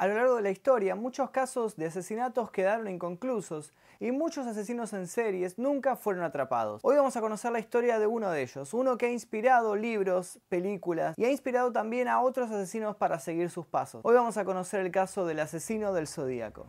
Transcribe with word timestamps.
A 0.00 0.06
lo 0.06 0.14
largo 0.14 0.36
de 0.36 0.40
la 0.40 0.50
historia, 0.50 0.94
muchos 0.94 1.28
casos 1.28 1.76
de 1.76 1.84
asesinatos 1.84 2.50
quedaron 2.50 2.88
inconclusos 2.88 3.74
y 3.98 4.12
muchos 4.12 4.46
asesinos 4.46 4.94
en 4.94 5.06
series 5.06 5.58
nunca 5.58 5.94
fueron 5.94 6.24
atrapados. 6.24 6.80
Hoy 6.82 6.96
vamos 6.96 7.18
a 7.18 7.20
conocer 7.20 7.52
la 7.52 7.58
historia 7.58 7.98
de 7.98 8.06
uno 8.06 8.30
de 8.30 8.40
ellos, 8.40 8.72
uno 8.72 8.96
que 8.96 9.04
ha 9.04 9.12
inspirado 9.12 9.76
libros, 9.76 10.38
películas 10.48 11.18
y 11.18 11.26
ha 11.26 11.30
inspirado 11.30 11.70
también 11.70 12.08
a 12.08 12.22
otros 12.22 12.50
asesinos 12.50 12.96
para 12.96 13.18
seguir 13.18 13.50
sus 13.50 13.66
pasos. 13.66 14.00
Hoy 14.02 14.14
vamos 14.14 14.38
a 14.38 14.46
conocer 14.46 14.80
el 14.80 14.90
caso 14.90 15.26
del 15.26 15.38
asesino 15.38 15.92
del 15.92 16.06
zodíaco. 16.06 16.64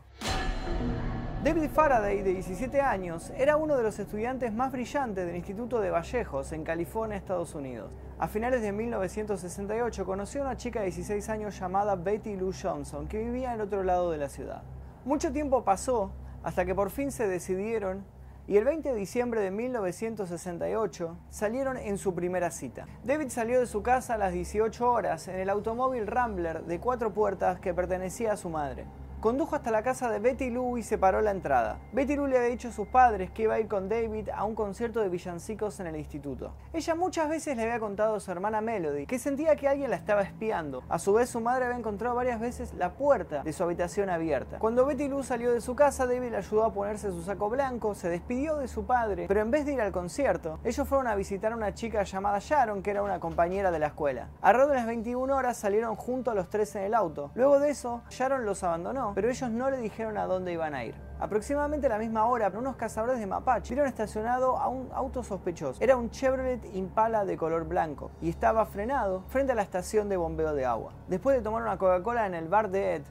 David 1.41 1.71
Faraday, 1.73 2.21
de 2.23 2.33
17 2.33 2.81
años, 2.81 3.31
era 3.35 3.55
uno 3.55 3.75
de 3.75 3.81
los 3.81 3.97
estudiantes 3.97 4.53
más 4.53 4.71
brillantes 4.71 5.25
del 5.25 5.37
Instituto 5.37 5.79
de 5.79 5.89
Vallejos, 5.89 6.51
en 6.51 6.63
California, 6.63 7.17
Estados 7.17 7.55
Unidos. 7.55 7.93
A 8.21 8.27
finales 8.27 8.61
de 8.61 8.71
1968 8.71 10.05
conoció 10.05 10.41
a 10.41 10.45
una 10.45 10.55
chica 10.55 10.81
de 10.81 10.91
16 10.91 11.27
años 11.29 11.59
llamada 11.59 11.95
Betty 11.95 12.35
Lou 12.35 12.53
Johnson, 12.53 13.07
que 13.07 13.17
vivía 13.17 13.51
en 13.51 13.61
otro 13.61 13.81
lado 13.81 14.11
de 14.11 14.19
la 14.19 14.29
ciudad. 14.29 14.61
Mucho 15.05 15.31
tiempo 15.31 15.63
pasó 15.63 16.11
hasta 16.43 16.63
que 16.63 16.75
por 16.75 16.91
fin 16.91 17.11
se 17.11 17.27
decidieron 17.27 18.05
y 18.47 18.57
el 18.57 18.65
20 18.65 18.89
de 18.89 18.95
diciembre 18.95 19.41
de 19.41 19.49
1968 19.49 21.17
salieron 21.31 21.77
en 21.77 21.97
su 21.97 22.13
primera 22.13 22.51
cita. 22.51 22.85
David 23.03 23.29
salió 23.29 23.59
de 23.59 23.65
su 23.65 23.81
casa 23.81 24.13
a 24.13 24.19
las 24.19 24.33
18 24.33 24.87
horas 24.87 25.27
en 25.27 25.39
el 25.39 25.49
automóvil 25.49 26.05
Rambler 26.05 26.63
de 26.65 26.79
cuatro 26.79 27.15
puertas 27.15 27.59
que 27.59 27.73
pertenecía 27.73 28.33
a 28.33 28.37
su 28.37 28.51
madre. 28.51 28.85
Condujo 29.21 29.55
hasta 29.55 29.69
la 29.69 29.83
casa 29.83 30.09
de 30.09 30.17
Betty 30.17 30.49
Lou 30.49 30.79
y 30.79 30.81
separó 30.81 31.21
la 31.21 31.29
entrada. 31.29 31.77
Betty 31.91 32.15
Lou 32.15 32.25
le 32.25 32.39
había 32.39 32.49
dicho 32.49 32.69
a 32.69 32.71
sus 32.71 32.87
padres 32.87 33.29
que 33.29 33.43
iba 33.43 33.53
a 33.53 33.59
ir 33.59 33.67
con 33.67 33.87
David 33.87 34.29
a 34.29 34.45
un 34.45 34.55
concierto 34.55 34.99
de 34.99 35.09
villancicos 35.09 35.79
en 35.79 35.85
el 35.85 35.95
instituto. 35.95 36.55
Ella 36.73 36.95
muchas 36.95 37.29
veces 37.29 37.55
le 37.55 37.61
había 37.61 37.79
contado 37.79 38.15
a 38.15 38.19
su 38.19 38.31
hermana 38.31 38.61
Melody 38.61 39.05
que 39.05 39.19
sentía 39.19 39.55
que 39.55 39.67
alguien 39.67 39.91
la 39.91 39.95
estaba 39.95 40.23
espiando. 40.23 40.81
A 40.89 40.97
su 40.97 41.13
vez 41.13 41.29
su 41.29 41.39
madre 41.39 41.65
había 41.65 41.77
encontrado 41.77 42.15
varias 42.15 42.39
veces 42.39 42.73
la 42.73 42.93
puerta 42.93 43.43
de 43.43 43.53
su 43.53 43.63
habitación 43.63 44.09
abierta. 44.09 44.57
Cuando 44.57 44.87
Betty 44.87 45.07
Lou 45.07 45.21
salió 45.21 45.53
de 45.53 45.61
su 45.61 45.75
casa, 45.75 46.07
David 46.07 46.31
le 46.31 46.37
ayudó 46.37 46.63
a 46.63 46.73
ponerse 46.73 47.11
su 47.11 47.21
saco 47.21 47.47
blanco, 47.47 47.93
se 47.93 48.09
despidió 48.09 48.57
de 48.57 48.67
su 48.67 48.87
padre, 48.87 49.25
pero 49.27 49.41
en 49.41 49.51
vez 49.51 49.67
de 49.67 49.73
ir 49.73 49.81
al 49.81 49.91
concierto, 49.91 50.59
ellos 50.63 50.87
fueron 50.87 51.05
a 51.05 51.13
visitar 51.13 51.53
a 51.53 51.55
una 51.55 51.75
chica 51.75 52.01
llamada 52.01 52.39
Sharon, 52.41 52.81
que 52.81 52.89
era 52.89 53.03
una 53.03 53.19
compañera 53.19 53.69
de 53.69 53.77
la 53.77 53.85
escuela. 53.85 54.29
Alrededor 54.41 54.71
de 54.71 54.77
las 54.77 54.87
21 54.87 55.35
horas 55.35 55.57
salieron 55.57 55.95
juntos 55.95 56.33
los 56.33 56.49
tres 56.49 56.75
en 56.75 56.85
el 56.85 56.95
auto. 56.95 57.29
Luego 57.35 57.59
de 57.59 57.69
eso, 57.69 58.01
Sharon 58.09 58.47
los 58.47 58.63
abandonó 58.63 59.10
pero 59.13 59.29
ellos 59.29 59.49
no 59.49 59.69
le 59.69 59.77
dijeron 59.77 60.17
a 60.17 60.25
dónde 60.25 60.53
iban 60.53 60.75
a 60.75 60.83
ir. 60.83 60.95
Aproximadamente 61.19 61.87
a 61.87 61.89
la 61.89 61.99
misma 61.99 62.25
hora, 62.25 62.51
unos 62.55 62.75
cazadores 62.75 63.19
de 63.19 63.27
mapache 63.27 63.73
vieron 63.73 63.87
estacionado 63.87 64.57
a 64.57 64.67
un 64.67 64.89
auto 64.93 65.23
sospechoso. 65.23 65.81
Era 65.83 65.97
un 65.97 66.09
Chevrolet 66.09 66.63
Impala 66.73 67.25
de 67.25 67.37
color 67.37 67.65
blanco 67.65 68.11
y 68.21 68.29
estaba 68.29 68.65
frenado 68.65 69.23
frente 69.27 69.51
a 69.51 69.55
la 69.55 69.61
estación 69.61 70.09
de 70.09 70.17
bombeo 70.17 70.53
de 70.53 70.65
agua. 70.65 70.93
Después 71.07 71.37
de 71.37 71.43
tomar 71.43 71.61
una 71.61 71.77
Coca-Cola 71.77 72.25
en 72.25 72.33
el 72.33 72.47
bar 72.47 72.69
de 72.69 72.95
Ed, 72.95 73.03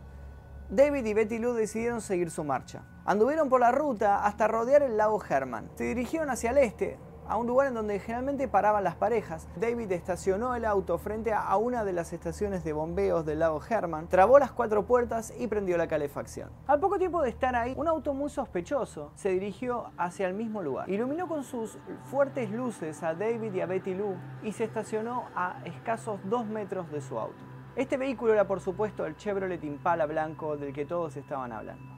David 0.70 1.04
y 1.04 1.14
Betty 1.14 1.38
Lou 1.38 1.52
decidieron 1.52 2.00
seguir 2.00 2.30
su 2.30 2.44
marcha. 2.44 2.82
Anduvieron 3.04 3.48
por 3.48 3.60
la 3.60 3.72
ruta 3.72 4.24
hasta 4.24 4.46
rodear 4.46 4.82
el 4.82 4.96
lago 4.96 5.20
Herman. 5.28 5.68
Se 5.74 5.84
dirigieron 5.84 6.30
hacia 6.30 6.50
el 6.50 6.58
este, 6.58 6.96
a 7.30 7.36
un 7.36 7.46
lugar 7.46 7.68
en 7.68 7.74
donde 7.74 8.00
generalmente 8.00 8.48
paraban 8.48 8.82
las 8.82 8.96
parejas. 8.96 9.46
David 9.54 9.92
estacionó 9.92 10.56
el 10.56 10.64
auto 10.64 10.98
frente 10.98 11.32
a 11.32 11.56
una 11.56 11.84
de 11.84 11.92
las 11.92 12.12
estaciones 12.12 12.64
de 12.64 12.72
bombeos 12.72 13.24
del 13.24 13.38
lago 13.38 13.60
Herman, 13.62 14.08
trabó 14.08 14.40
las 14.40 14.50
cuatro 14.50 14.84
puertas 14.84 15.32
y 15.38 15.46
prendió 15.46 15.78
la 15.78 15.86
calefacción. 15.86 16.50
Al 16.66 16.80
poco 16.80 16.98
tiempo 16.98 17.22
de 17.22 17.28
estar 17.30 17.54
ahí, 17.54 17.72
un 17.76 17.86
auto 17.86 18.14
muy 18.14 18.30
sospechoso 18.30 19.12
se 19.14 19.28
dirigió 19.28 19.92
hacia 19.96 20.26
el 20.26 20.34
mismo 20.34 20.60
lugar. 20.60 20.90
Iluminó 20.90 21.28
con 21.28 21.44
sus 21.44 21.78
fuertes 22.06 22.50
luces 22.50 23.00
a 23.04 23.14
David 23.14 23.54
y 23.54 23.60
a 23.60 23.66
Betty 23.66 23.94
Lou 23.94 24.16
y 24.42 24.50
se 24.50 24.64
estacionó 24.64 25.26
a 25.36 25.62
escasos 25.64 26.18
dos 26.24 26.46
metros 26.46 26.90
de 26.90 27.00
su 27.00 27.16
auto. 27.16 27.38
Este 27.76 27.96
vehículo 27.96 28.32
era 28.32 28.48
por 28.48 28.58
supuesto 28.58 29.06
el 29.06 29.16
Chevrolet 29.16 29.62
Impala 29.62 30.06
blanco 30.06 30.56
del 30.56 30.72
que 30.72 30.84
todos 30.84 31.16
estaban 31.16 31.52
hablando. 31.52 31.96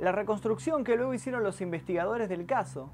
La 0.00 0.10
reconstrucción 0.10 0.82
que 0.82 0.96
luego 0.96 1.14
hicieron 1.14 1.44
los 1.44 1.60
investigadores 1.60 2.28
del 2.28 2.44
caso 2.44 2.90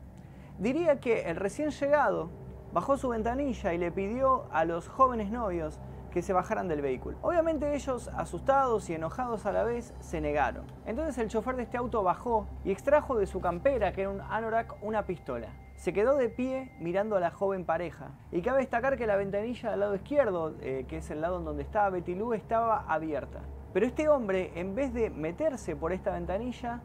diría 0.61 1.01
que 1.01 1.23
el 1.23 1.37
recién 1.37 1.71
llegado 1.71 2.29
bajó 2.73 2.97
su 2.99 3.09
ventanilla 3.09 3.73
y 3.73 3.79
le 3.79 3.91
pidió 3.91 4.45
a 4.53 4.65
los 4.65 4.89
jóvenes 4.89 5.31
novios 5.31 5.81
que 6.13 6.23
se 6.23 6.33
bajaran 6.33 6.69
del 6.69 6.83
vehículo. 6.83 7.17
Obviamente 7.23 7.75
ellos, 7.75 8.09
asustados 8.17 8.91
y 8.91 8.95
enojados 8.95 9.47
a 9.47 9.53
la 9.53 9.65
vez, 9.65 9.95
se 10.01 10.21
negaron. 10.21 10.67
Entonces 10.85 11.17
el 11.19 11.29
chofer 11.29 11.57
de 11.57 11.63
este 11.63 11.79
auto 11.79 12.03
bajó 12.03 12.47
y 12.63 12.73
extrajo 12.73 13.17
de 13.17 13.27
su 13.27 13.41
campera, 13.41 13.93
que 13.93 14.03
era 14.03 14.11
un 14.11 14.21
anorak, 14.21 14.75
una 14.83 15.07
pistola. 15.07 15.49
Se 15.77 15.95
quedó 15.95 16.17
de 16.17 16.29
pie 16.29 16.73
mirando 16.79 17.17
a 17.17 17.21
la 17.21 17.31
joven 17.31 17.65
pareja. 17.65 18.11
Y 18.31 18.43
cabe 18.43 18.59
destacar 18.59 18.99
que 18.99 19.07
la 19.07 19.17
ventanilla 19.17 19.71
del 19.71 19.81
lado 19.81 19.95
izquierdo, 19.95 20.55
eh, 20.61 20.85
que 20.89 20.99
es 20.99 21.11
el 21.11 21.23
lado 21.23 21.39
en 21.39 21.47
donde 21.47 21.63
estaba 21.63 21.89
Betty 21.89 22.15
Lou, 22.15 22.35
estaba 22.35 22.85
abierta. 22.87 23.41
Pero 23.73 23.87
este 23.87 24.09
hombre, 24.09 24.53
en 24.57 24.75
vez 24.75 24.93
de 24.93 25.09
meterse 25.09 25.75
por 25.75 25.93
esta 25.93 26.11
ventanilla, 26.11 26.81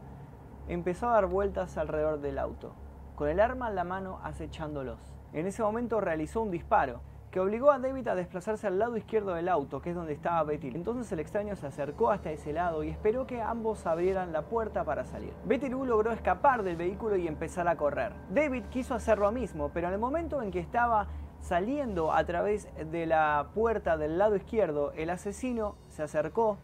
empezó 0.68 1.08
a 1.08 1.14
dar 1.14 1.26
vueltas 1.26 1.76
alrededor 1.76 2.20
del 2.20 2.38
auto 2.38 2.72
con 3.16 3.28
el 3.28 3.40
arma 3.40 3.68
en 3.68 3.74
la 3.74 3.82
mano 3.82 4.20
acechándolos. 4.22 5.00
En 5.32 5.46
ese 5.46 5.62
momento 5.62 6.00
realizó 6.00 6.42
un 6.42 6.52
disparo 6.52 7.00
que 7.30 7.40
obligó 7.40 7.70
a 7.70 7.78
David 7.78 8.08
a 8.08 8.14
desplazarse 8.14 8.66
al 8.66 8.78
lado 8.78 8.96
izquierdo 8.96 9.34
del 9.34 9.48
auto, 9.48 9.82
que 9.82 9.90
es 9.90 9.96
donde 9.96 10.12
estaba 10.12 10.42
Betty. 10.44 10.68
Entonces 10.68 11.10
el 11.12 11.20
extraño 11.20 11.56
se 11.56 11.66
acercó 11.66 12.10
hasta 12.10 12.30
ese 12.30 12.52
lado 12.52 12.84
y 12.84 12.88
esperó 12.88 13.26
que 13.26 13.42
ambos 13.42 13.84
abrieran 13.86 14.32
la 14.32 14.42
puerta 14.42 14.84
para 14.84 15.04
salir. 15.04 15.32
Betty 15.44 15.68
Lou 15.68 15.84
logró 15.84 16.12
escapar 16.12 16.62
del 16.62 16.76
vehículo 16.76 17.16
y 17.16 17.26
empezar 17.26 17.68
a 17.68 17.76
correr. 17.76 18.12
David 18.30 18.64
quiso 18.70 18.94
hacer 18.94 19.18
lo 19.18 19.32
mismo, 19.32 19.70
pero 19.74 19.88
en 19.88 19.94
el 19.94 19.98
momento 19.98 20.40
en 20.40 20.50
que 20.50 20.60
estaba 20.60 21.08
saliendo 21.40 22.12
a 22.12 22.24
través 22.24 22.68
de 22.90 23.06
la 23.06 23.48
puerta 23.54 23.96
del 23.96 24.18
lado 24.18 24.36
izquierdo, 24.36 24.92
el 24.92 25.10
asesino 25.10 25.76
se 25.88 26.02
acercó, 26.02 26.58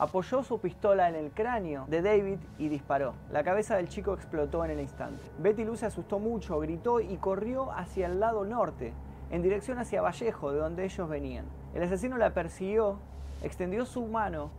apoyó 0.00 0.42
su 0.42 0.58
pistola 0.58 1.10
en 1.10 1.14
el 1.14 1.30
cráneo 1.30 1.84
de 1.86 2.00
David 2.00 2.38
y 2.56 2.70
disparó. 2.70 3.12
La 3.30 3.44
cabeza 3.44 3.76
del 3.76 3.90
chico 3.90 4.14
explotó 4.14 4.64
en 4.64 4.70
el 4.70 4.80
instante. 4.80 5.22
Betty 5.38 5.62
Lou 5.62 5.76
se 5.76 5.84
asustó 5.84 6.18
mucho, 6.18 6.58
gritó 6.58 7.00
y 7.00 7.18
corrió 7.18 7.70
hacia 7.72 8.06
el 8.06 8.18
lado 8.18 8.46
norte, 8.46 8.94
en 9.30 9.42
dirección 9.42 9.78
hacia 9.78 10.00
Vallejo, 10.00 10.52
de 10.52 10.58
donde 10.58 10.86
ellos 10.86 11.06
venían. 11.06 11.44
El 11.74 11.82
asesino 11.82 12.16
la 12.16 12.32
persiguió, 12.32 12.98
extendió 13.42 13.84
su 13.84 14.06
mano 14.06 14.50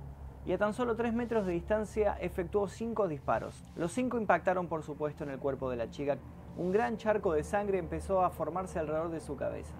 y 0.45 0.53
a 0.53 0.59
tan 0.59 0.75
solo 0.75 0.95
tres 0.95 1.11
metros 1.11 1.47
de 1.47 1.53
distancia 1.53 2.15
efectuó 2.21 2.67
cinco 2.67 3.07
disparos. 3.07 3.63
Los 3.75 3.91
cinco 3.93 4.19
impactaron 4.19 4.67
por 4.67 4.83
supuesto 4.83 5.23
en 5.23 5.31
el 5.31 5.39
cuerpo 5.39 5.71
de 5.71 5.77
la 5.77 5.89
chica. 5.89 6.19
Un 6.55 6.71
gran 6.71 6.97
charco 6.97 7.33
de 7.33 7.43
sangre 7.43 7.79
empezó 7.79 8.23
a 8.23 8.29
formarse 8.29 8.77
alrededor 8.77 9.09
de 9.09 9.19
su 9.19 9.35
cabeza. 9.37 9.73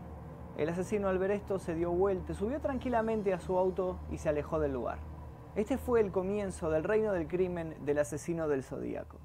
El 0.57 0.69
asesino 0.69 1.07
al 1.07 1.19
ver 1.19 1.29
esto 1.29 1.59
se 1.59 1.75
dio 1.75 1.91
vuelta, 1.91 2.33
subió 2.33 2.59
tranquilamente 2.59 3.31
a 3.31 3.39
su 3.39 3.59
auto 3.59 3.99
y 4.09 4.17
se 4.17 4.29
alejó 4.29 4.59
del 4.59 4.73
lugar. 4.73 5.10
Este 5.53 5.77
fue 5.77 5.99
el 5.99 6.13
comienzo 6.13 6.69
del 6.69 6.85
reino 6.85 7.11
del 7.11 7.27
crimen 7.27 7.75
del 7.83 7.99
asesino 7.99 8.47
del 8.47 8.63
zodíaco. 8.63 9.19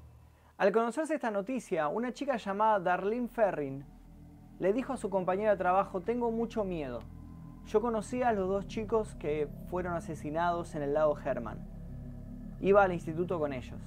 Al 0.57 0.73
conocerse 0.73 1.15
esta 1.15 1.31
noticia, 1.31 1.87
una 1.87 2.11
chica 2.11 2.35
llamada 2.35 2.81
Darlene 2.81 3.29
Ferrin 3.29 3.85
le 4.59 4.73
dijo 4.73 4.91
a 4.91 4.97
su 4.97 5.09
compañera 5.09 5.51
de 5.51 5.57
trabajo, 5.57 6.01
tengo 6.01 6.29
mucho 6.29 6.65
miedo. 6.65 6.99
Yo 7.67 7.79
conocía 7.79 8.27
a 8.27 8.33
los 8.33 8.49
dos 8.49 8.67
chicos 8.67 9.15
que 9.15 9.47
fueron 9.69 9.93
asesinados 9.93 10.75
en 10.75 10.81
el 10.81 10.95
lago 10.95 11.17
Herman. 11.17 11.65
Iba 12.59 12.83
al 12.83 12.91
instituto 12.91 13.39
con 13.39 13.53
ellos. 13.53 13.79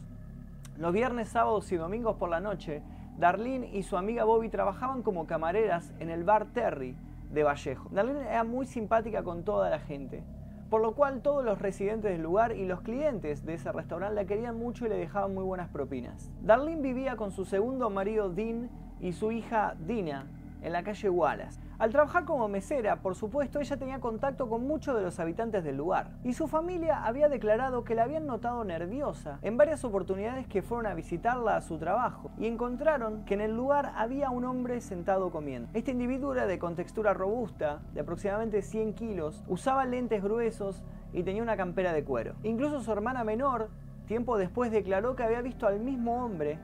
Los 0.78 0.94
viernes, 0.94 1.28
sábados 1.28 1.70
y 1.72 1.76
domingos 1.76 2.16
por 2.16 2.30
la 2.30 2.40
noche, 2.40 2.82
Darlene 3.18 3.68
y 3.68 3.82
su 3.82 3.98
amiga 3.98 4.24
Bobby 4.24 4.48
trabajaban 4.48 5.02
como 5.02 5.26
camareras 5.26 5.92
en 5.98 6.08
el 6.08 6.24
bar 6.24 6.46
Terry 6.54 6.96
de 7.30 7.42
Vallejo. 7.42 7.90
Darlene 7.90 8.22
era 8.22 8.44
muy 8.44 8.64
simpática 8.64 9.22
con 9.22 9.44
toda 9.44 9.68
la 9.68 9.78
gente 9.78 10.24
por 10.70 10.80
lo 10.80 10.94
cual 10.94 11.20
todos 11.20 11.44
los 11.44 11.58
residentes 11.58 12.12
del 12.12 12.22
lugar 12.22 12.56
y 12.56 12.64
los 12.64 12.80
clientes 12.80 13.44
de 13.44 13.54
ese 13.54 13.72
restaurante 13.72 14.14
la 14.14 14.24
querían 14.24 14.56
mucho 14.56 14.86
y 14.86 14.88
le 14.88 14.96
dejaban 14.96 15.34
muy 15.34 15.42
buenas 15.42 15.68
propinas. 15.68 16.30
Darlene 16.40 16.80
vivía 16.80 17.16
con 17.16 17.32
su 17.32 17.44
segundo 17.44 17.90
marido 17.90 18.30
Dean 18.30 18.70
y 19.00 19.12
su 19.12 19.32
hija 19.32 19.74
Dina 19.80 20.26
en 20.62 20.72
la 20.72 20.84
calle 20.84 21.10
Wallace. 21.10 21.60
Al 21.80 21.92
trabajar 21.92 22.26
como 22.26 22.46
mesera, 22.46 22.96
por 22.96 23.14
supuesto, 23.14 23.58
ella 23.58 23.78
tenía 23.78 24.00
contacto 24.00 24.50
con 24.50 24.66
muchos 24.66 24.94
de 24.94 25.00
los 25.00 25.18
habitantes 25.18 25.64
del 25.64 25.78
lugar. 25.78 26.10
Y 26.24 26.34
su 26.34 26.46
familia 26.46 27.06
había 27.06 27.30
declarado 27.30 27.84
que 27.84 27.94
la 27.94 28.02
habían 28.02 28.26
notado 28.26 28.62
nerviosa 28.64 29.38
en 29.40 29.56
varias 29.56 29.82
oportunidades 29.82 30.46
que 30.46 30.60
fueron 30.60 30.86
a 30.86 30.92
visitarla 30.92 31.56
a 31.56 31.62
su 31.62 31.78
trabajo 31.78 32.32
y 32.36 32.48
encontraron 32.48 33.24
que 33.24 33.32
en 33.32 33.40
el 33.40 33.56
lugar 33.56 33.94
había 33.96 34.28
un 34.28 34.44
hombre 34.44 34.82
sentado 34.82 35.30
comiendo. 35.30 35.70
Este 35.72 35.92
individuo 35.92 36.34
era 36.34 36.46
de 36.46 36.58
contextura 36.58 37.14
robusta, 37.14 37.80
de 37.94 38.00
aproximadamente 38.00 38.60
100 38.60 38.92
kilos, 38.92 39.42
usaba 39.48 39.86
lentes 39.86 40.22
gruesos 40.22 40.82
y 41.14 41.22
tenía 41.22 41.42
una 41.42 41.56
campera 41.56 41.94
de 41.94 42.04
cuero. 42.04 42.34
Incluso 42.42 42.82
su 42.82 42.92
hermana 42.92 43.24
menor, 43.24 43.70
tiempo 44.06 44.36
después, 44.36 44.70
declaró 44.70 45.16
que 45.16 45.22
había 45.22 45.40
visto 45.40 45.66
al 45.66 45.80
mismo 45.80 46.22
hombre 46.22 46.58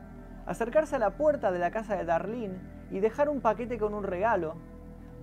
acercarse 0.45 0.97
a 0.97 0.99
la 0.99 1.17
puerta 1.17 1.53
de 1.53 1.59
la 1.59 1.71
casa 1.71 1.97
de 1.97 2.05
Darlene 2.05 2.61
y 2.91 3.01
dejar 3.01 3.31
un 3.31 3.41
paquete 3.41 3.79
con 3.79 3.95
un 3.95 4.05
regalo 4.05 4.76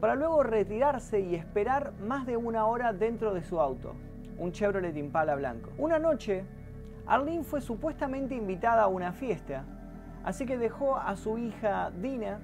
para 0.03 0.15
luego 0.15 0.43
retirarse 0.43 1.21
y 1.21 1.33
esperar 1.33 1.93
más 2.05 2.25
de 2.25 2.35
una 2.35 2.65
hora 2.65 2.91
dentro 2.91 3.33
de 3.33 3.41
su 3.41 3.61
auto, 3.61 3.95
un 4.37 4.51
Chevrolet 4.51 4.97
Impala 4.97 5.33
blanco. 5.35 5.69
Una 5.77 5.97
noche, 5.97 6.43
Arlene 7.07 7.45
fue 7.45 7.61
supuestamente 7.61 8.35
invitada 8.35 8.83
a 8.83 8.87
una 8.87 9.13
fiesta, 9.13 9.63
así 10.25 10.45
que 10.45 10.57
dejó 10.57 10.97
a 10.97 11.15
su 11.15 11.37
hija 11.37 11.89
Dina 12.01 12.41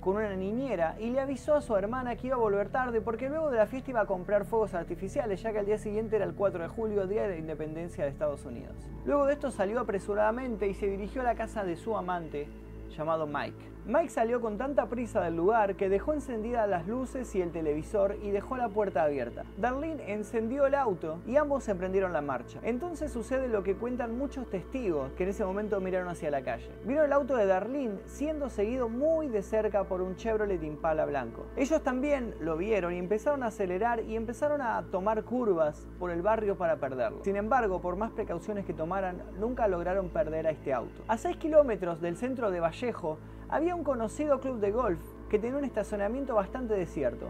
con 0.00 0.16
una 0.16 0.36
niñera 0.36 0.94
y 1.00 1.08
le 1.08 1.20
avisó 1.20 1.54
a 1.54 1.62
su 1.62 1.74
hermana 1.76 2.16
que 2.16 2.26
iba 2.26 2.36
a 2.36 2.40
volver 2.40 2.68
tarde 2.68 3.00
porque 3.00 3.30
luego 3.30 3.50
de 3.50 3.56
la 3.56 3.66
fiesta 3.66 3.88
iba 3.88 4.02
a 4.02 4.06
comprar 4.06 4.44
fuegos 4.44 4.74
artificiales, 4.74 5.40
ya 5.40 5.50
que 5.50 5.60
al 5.60 5.64
día 5.64 5.78
siguiente 5.78 6.16
era 6.16 6.26
el 6.26 6.34
4 6.34 6.64
de 6.64 6.68
julio, 6.68 7.06
día 7.06 7.22
de 7.22 7.28
la 7.28 7.36
independencia 7.36 8.04
de 8.04 8.10
Estados 8.10 8.44
Unidos. 8.44 8.76
Luego 9.06 9.24
de 9.24 9.32
esto 9.32 9.50
salió 9.50 9.80
apresuradamente 9.80 10.68
y 10.68 10.74
se 10.74 10.88
dirigió 10.88 11.22
a 11.22 11.24
la 11.24 11.36
casa 11.36 11.64
de 11.64 11.76
su 11.76 11.96
amante, 11.96 12.48
llamado 12.94 13.26
Mike. 13.26 13.71
Mike 13.84 14.10
salió 14.10 14.40
con 14.40 14.58
tanta 14.58 14.86
prisa 14.86 15.20
del 15.22 15.34
lugar 15.34 15.74
que 15.74 15.88
dejó 15.88 16.12
encendidas 16.12 16.68
las 16.68 16.86
luces 16.86 17.34
y 17.34 17.42
el 17.42 17.50
televisor 17.50 18.16
y 18.22 18.30
dejó 18.30 18.56
la 18.56 18.68
puerta 18.68 19.02
abierta. 19.02 19.42
Darlene 19.56 20.12
encendió 20.12 20.66
el 20.66 20.76
auto 20.76 21.18
y 21.26 21.34
ambos 21.34 21.66
emprendieron 21.66 22.12
la 22.12 22.20
marcha. 22.20 22.60
Entonces 22.62 23.10
sucede 23.10 23.48
lo 23.48 23.64
que 23.64 23.74
cuentan 23.74 24.16
muchos 24.16 24.48
testigos 24.48 25.10
que 25.14 25.24
en 25.24 25.30
ese 25.30 25.44
momento 25.44 25.80
miraron 25.80 26.06
hacia 26.06 26.30
la 26.30 26.42
calle. 26.42 26.70
Vieron 26.84 27.06
el 27.06 27.12
auto 27.12 27.34
de 27.34 27.46
Darlene 27.46 27.98
siendo 28.06 28.50
seguido 28.50 28.88
muy 28.88 29.26
de 29.26 29.42
cerca 29.42 29.82
por 29.82 30.00
un 30.00 30.14
Chevrolet 30.14 30.62
Impala 30.62 31.04
blanco. 31.04 31.46
Ellos 31.56 31.82
también 31.82 32.36
lo 32.38 32.56
vieron 32.56 32.94
y 32.94 32.98
empezaron 32.98 33.42
a 33.42 33.46
acelerar 33.46 34.04
y 34.04 34.14
empezaron 34.14 34.62
a 34.62 34.80
tomar 34.92 35.24
curvas 35.24 35.88
por 35.98 36.12
el 36.12 36.22
barrio 36.22 36.56
para 36.56 36.76
perderlo. 36.76 37.24
Sin 37.24 37.34
embargo, 37.34 37.80
por 37.80 37.96
más 37.96 38.12
precauciones 38.12 38.64
que 38.64 38.74
tomaran, 38.74 39.24
nunca 39.40 39.66
lograron 39.66 40.08
perder 40.08 40.46
a 40.46 40.50
este 40.50 40.72
auto. 40.72 41.02
A 41.08 41.18
6 41.18 41.36
kilómetros 41.38 42.00
del 42.00 42.16
centro 42.16 42.52
de 42.52 42.60
Vallejo, 42.60 43.18
había 43.52 43.74
un 43.74 43.84
conocido 43.84 44.40
club 44.40 44.60
de 44.60 44.72
golf 44.72 44.98
que 45.28 45.38
tenía 45.38 45.58
un 45.58 45.64
estacionamiento 45.64 46.34
bastante 46.34 46.72
desierto. 46.72 47.26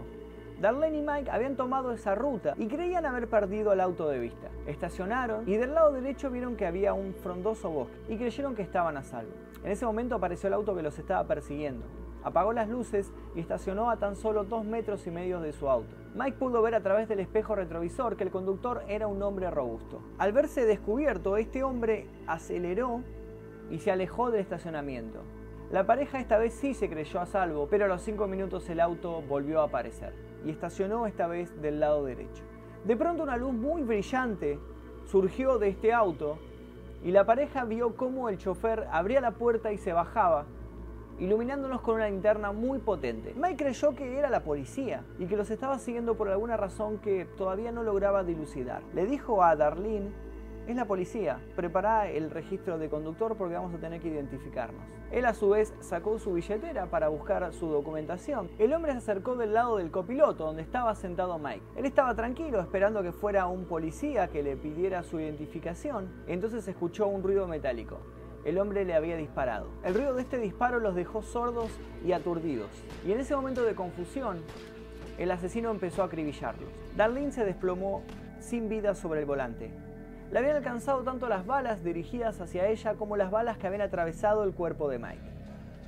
Darlene 0.61 0.99
y 0.99 1.01
Mike 1.01 1.29
habían 1.29 1.57
tomado 1.57 1.91
esa 1.91 2.15
ruta 2.15 2.53
y 2.57 2.67
creían 2.67 3.05
haber 3.05 3.27
perdido 3.27 3.73
el 3.73 3.81
auto 3.81 4.07
de 4.07 4.19
vista. 4.19 4.47
Estacionaron 4.65 5.43
y 5.49 5.57
del 5.57 5.73
lado 5.73 5.91
derecho 5.91 6.31
vieron 6.31 6.55
que 6.55 6.65
había 6.65 6.93
un 6.93 7.13
frondoso 7.13 7.69
bosque 7.69 7.93
y 8.07 8.15
creyeron 8.15 8.55
que 8.55 8.61
estaban 8.61 8.95
a 8.95 9.03
salvo. 9.03 9.33
En 9.65 9.71
ese 9.71 9.85
momento 9.85 10.15
apareció 10.15 10.47
el 10.47 10.53
auto 10.53 10.73
que 10.73 10.81
los 10.81 10.97
estaba 10.97 11.27
persiguiendo. 11.27 11.85
Apagó 12.23 12.53
las 12.53 12.69
luces 12.69 13.11
y 13.35 13.41
estacionó 13.41 13.89
a 13.89 13.97
tan 13.97 14.15
solo 14.15 14.45
dos 14.45 14.63
metros 14.63 15.05
y 15.05 15.11
medio 15.11 15.41
de 15.41 15.51
su 15.51 15.69
auto. 15.69 15.93
Mike 16.15 16.37
pudo 16.37 16.61
ver 16.61 16.75
a 16.75 16.81
través 16.81 17.09
del 17.09 17.19
espejo 17.19 17.53
retrovisor 17.53 18.15
que 18.15 18.23
el 18.23 18.31
conductor 18.31 18.83
era 18.87 19.07
un 19.07 19.21
hombre 19.23 19.51
robusto. 19.51 19.99
Al 20.19 20.31
verse 20.31 20.65
descubierto, 20.65 21.35
este 21.35 21.63
hombre 21.63 22.07
aceleró 22.27 23.01
y 23.69 23.79
se 23.79 23.91
alejó 23.91 24.31
del 24.31 24.39
estacionamiento. 24.39 25.19
La 25.73 25.87
pareja 25.87 26.19
esta 26.19 26.37
vez 26.37 26.53
sí 26.53 26.75
se 26.75 26.87
creyó 26.87 27.19
a 27.19 27.25
salvo, 27.25 27.67
pero 27.67 27.85
a 27.85 27.87
los 27.87 28.03
5 28.03 28.27
minutos 28.27 28.69
el 28.69 28.79
auto 28.79 29.23
volvió 29.23 29.59
a 29.59 29.63
aparecer 29.63 30.13
y 30.45 30.51
estacionó 30.51 31.07
esta 31.07 31.25
vez 31.25 31.59
del 31.63 31.79
lado 31.79 32.05
derecho. 32.05 32.43
De 32.85 32.95
pronto 32.95 33.23
una 33.23 33.37
luz 33.37 33.53
muy 33.53 33.81
brillante 33.81 34.59
surgió 35.05 35.57
de 35.57 35.69
este 35.69 35.91
auto 35.91 36.37
y 37.03 37.09
la 37.09 37.25
pareja 37.25 37.65
vio 37.65 37.95
cómo 37.95 38.29
el 38.29 38.37
chofer 38.37 38.87
abría 38.91 39.19
la 39.19 39.31
puerta 39.31 39.71
y 39.71 39.79
se 39.79 39.93
bajaba, 39.93 40.45
iluminándonos 41.17 41.81
con 41.81 41.95
una 41.95 42.07
linterna 42.07 42.51
muy 42.51 42.77
potente. 42.77 43.33
Mike 43.35 43.63
creyó 43.63 43.95
que 43.95 44.19
era 44.19 44.29
la 44.29 44.43
policía 44.43 45.03
y 45.17 45.25
que 45.25 45.37
los 45.37 45.49
estaba 45.49 45.79
siguiendo 45.79 46.13
por 46.13 46.29
alguna 46.29 46.55
razón 46.55 46.99
que 46.99 47.25
todavía 47.25 47.71
no 47.71 47.81
lograba 47.81 48.23
dilucidar. 48.23 48.83
Le 48.93 49.07
dijo 49.07 49.43
a 49.43 49.55
Darlene 49.55 50.11
es 50.67 50.75
la 50.75 50.85
policía. 50.85 51.39
Prepara 51.55 52.09
el 52.09 52.31
registro 52.31 52.77
de 52.77 52.89
conductor 52.89 53.35
porque 53.35 53.55
vamos 53.55 53.73
a 53.73 53.77
tener 53.77 53.99
que 53.99 54.07
identificarnos. 54.07 54.81
Él 55.11 55.25
a 55.25 55.33
su 55.33 55.49
vez 55.49 55.73
sacó 55.79 56.17
su 56.17 56.33
billetera 56.33 56.87
para 56.87 57.09
buscar 57.09 57.53
su 57.53 57.67
documentación. 57.67 58.49
El 58.57 58.73
hombre 58.73 58.93
se 58.93 58.99
acercó 58.99 59.35
del 59.35 59.53
lado 59.53 59.77
del 59.77 59.91
copiloto 59.91 60.45
donde 60.45 60.63
estaba 60.63 60.95
sentado 60.95 61.37
Mike. 61.37 61.61
Él 61.75 61.85
estaba 61.85 62.15
tranquilo 62.15 62.59
esperando 62.59 63.03
que 63.03 63.11
fuera 63.11 63.45
un 63.45 63.65
policía 63.65 64.27
que 64.29 64.41
le 64.41 64.55
pidiera 64.55 65.03
su 65.03 65.19
identificación. 65.19 66.09
Entonces 66.27 66.67
escuchó 66.67 67.07
un 67.07 67.23
ruido 67.23 67.47
metálico. 67.47 67.99
El 68.45 68.57
hombre 68.57 68.85
le 68.85 68.93
había 68.93 69.15
disparado. 69.15 69.67
El 69.83 69.93
ruido 69.93 70.15
de 70.15 70.23
este 70.23 70.37
disparo 70.37 70.79
los 70.79 70.95
dejó 70.95 71.21
sordos 71.21 71.71
y 72.05 72.11
aturdidos. 72.11 72.69
Y 73.05 73.11
en 73.11 73.19
ese 73.19 73.35
momento 73.35 73.63
de 73.63 73.75
confusión, 73.75 74.41
el 75.17 75.31
asesino 75.31 75.69
empezó 75.69 76.01
a 76.01 76.05
acribillarlos. 76.05 76.69
Darlene 76.97 77.31
se 77.31 77.45
desplomó 77.45 78.03
sin 78.39 78.67
vida 78.67 78.95
sobre 78.95 79.21
el 79.21 79.25
volante. 79.25 79.71
Le 80.33 80.39
habían 80.39 80.55
alcanzado 80.55 81.03
tanto 81.03 81.29
las 81.29 81.45
balas 81.45 81.83
dirigidas 81.83 82.41
hacia 82.41 82.67
ella 82.67 82.95
como 82.95 83.17
las 83.17 83.29
balas 83.29 83.59
que 83.59 83.67
habían 83.67 83.83
atravesado 83.83 84.43
el 84.43 84.53
cuerpo 84.55 84.89
de 84.89 84.97
Mike. 84.97 85.29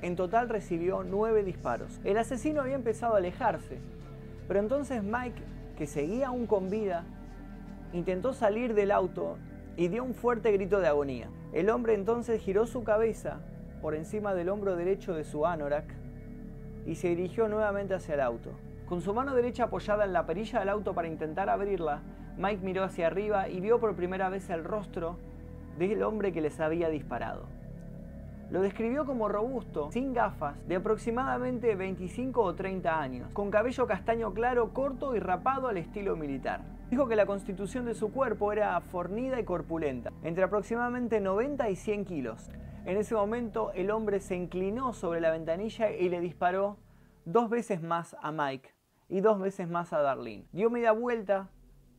En 0.02 0.14
total 0.14 0.48
recibió 0.48 1.02
nueve 1.02 1.42
disparos. 1.42 2.00
El 2.04 2.16
asesino 2.16 2.60
había 2.60 2.76
empezado 2.76 3.14
a 3.14 3.18
alejarse, 3.18 3.80
pero 4.46 4.60
entonces 4.60 5.02
Mike, 5.02 5.42
que 5.76 5.88
seguía 5.88 6.28
aún 6.28 6.46
con 6.46 6.70
vida, 6.70 7.02
intentó 7.92 8.32
salir 8.34 8.74
del 8.74 8.92
auto 8.92 9.36
y 9.76 9.88
dio 9.88 10.04
un 10.04 10.14
fuerte 10.14 10.52
grito 10.52 10.78
de 10.78 10.86
agonía. 10.86 11.28
El 11.52 11.68
hombre 11.68 11.94
entonces 11.94 12.40
giró 12.40 12.68
su 12.68 12.84
cabeza 12.84 13.40
por 13.82 13.96
encima 13.96 14.32
del 14.36 14.48
hombro 14.48 14.76
derecho 14.76 15.12
de 15.12 15.24
su 15.24 15.44
anorak 15.44 15.92
y 16.86 16.94
se 16.94 17.08
dirigió 17.08 17.48
nuevamente 17.48 17.94
hacia 17.94 18.14
el 18.14 18.20
auto. 18.20 18.52
Con 18.88 19.00
su 19.00 19.12
mano 19.12 19.34
derecha 19.34 19.64
apoyada 19.64 20.04
en 20.04 20.12
la 20.12 20.24
perilla 20.24 20.60
del 20.60 20.68
auto 20.68 20.94
para 20.94 21.08
intentar 21.08 21.50
abrirla, 21.50 22.02
Mike 22.38 22.62
miró 22.62 22.84
hacia 22.84 23.06
arriba 23.06 23.48
y 23.48 23.60
vio 23.60 23.80
por 23.80 23.94
primera 23.94 24.28
vez 24.28 24.50
el 24.50 24.64
rostro 24.64 25.16
del 25.78 26.02
hombre 26.02 26.32
que 26.32 26.40
les 26.40 26.60
había 26.60 26.88
disparado. 26.88 27.46
Lo 28.50 28.60
describió 28.60 29.04
como 29.06 29.28
robusto, 29.28 29.90
sin 29.90 30.14
gafas, 30.14 30.56
de 30.68 30.76
aproximadamente 30.76 31.74
25 31.74 32.40
o 32.40 32.54
30 32.54 33.00
años, 33.00 33.28
con 33.32 33.50
cabello 33.50 33.86
castaño 33.88 34.32
claro, 34.32 34.72
corto 34.72 35.16
y 35.16 35.18
rapado 35.18 35.66
al 35.66 35.78
estilo 35.78 36.14
militar. 36.14 36.60
Dijo 36.88 37.08
que 37.08 37.16
la 37.16 37.26
constitución 37.26 37.86
de 37.86 37.94
su 37.94 38.12
cuerpo 38.12 38.52
era 38.52 38.80
fornida 38.80 39.40
y 39.40 39.44
corpulenta, 39.44 40.12
entre 40.22 40.44
aproximadamente 40.44 41.20
90 41.20 41.68
y 41.70 41.74
100 41.74 42.04
kilos. 42.04 42.48
En 42.84 42.96
ese 42.96 43.16
momento 43.16 43.72
el 43.74 43.90
hombre 43.90 44.20
se 44.20 44.36
inclinó 44.36 44.92
sobre 44.92 45.20
la 45.20 45.32
ventanilla 45.32 45.90
y 45.90 46.08
le 46.08 46.20
disparó 46.20 46.76
dos 47.24 47.50
veces 47.50 47.82
más 47.82 48.14
a 48.22 48.30
Mike 48.30 48.72
y 49.08 49.20
dos 49.20 49.40
veces 49.40 49.68
más 49.68 49.92
a 49.92 49.98
Darlene. 49.98 50.46
Dio 50.52 50.70
media 50.70 50.92
vuelta, 50.92 51.50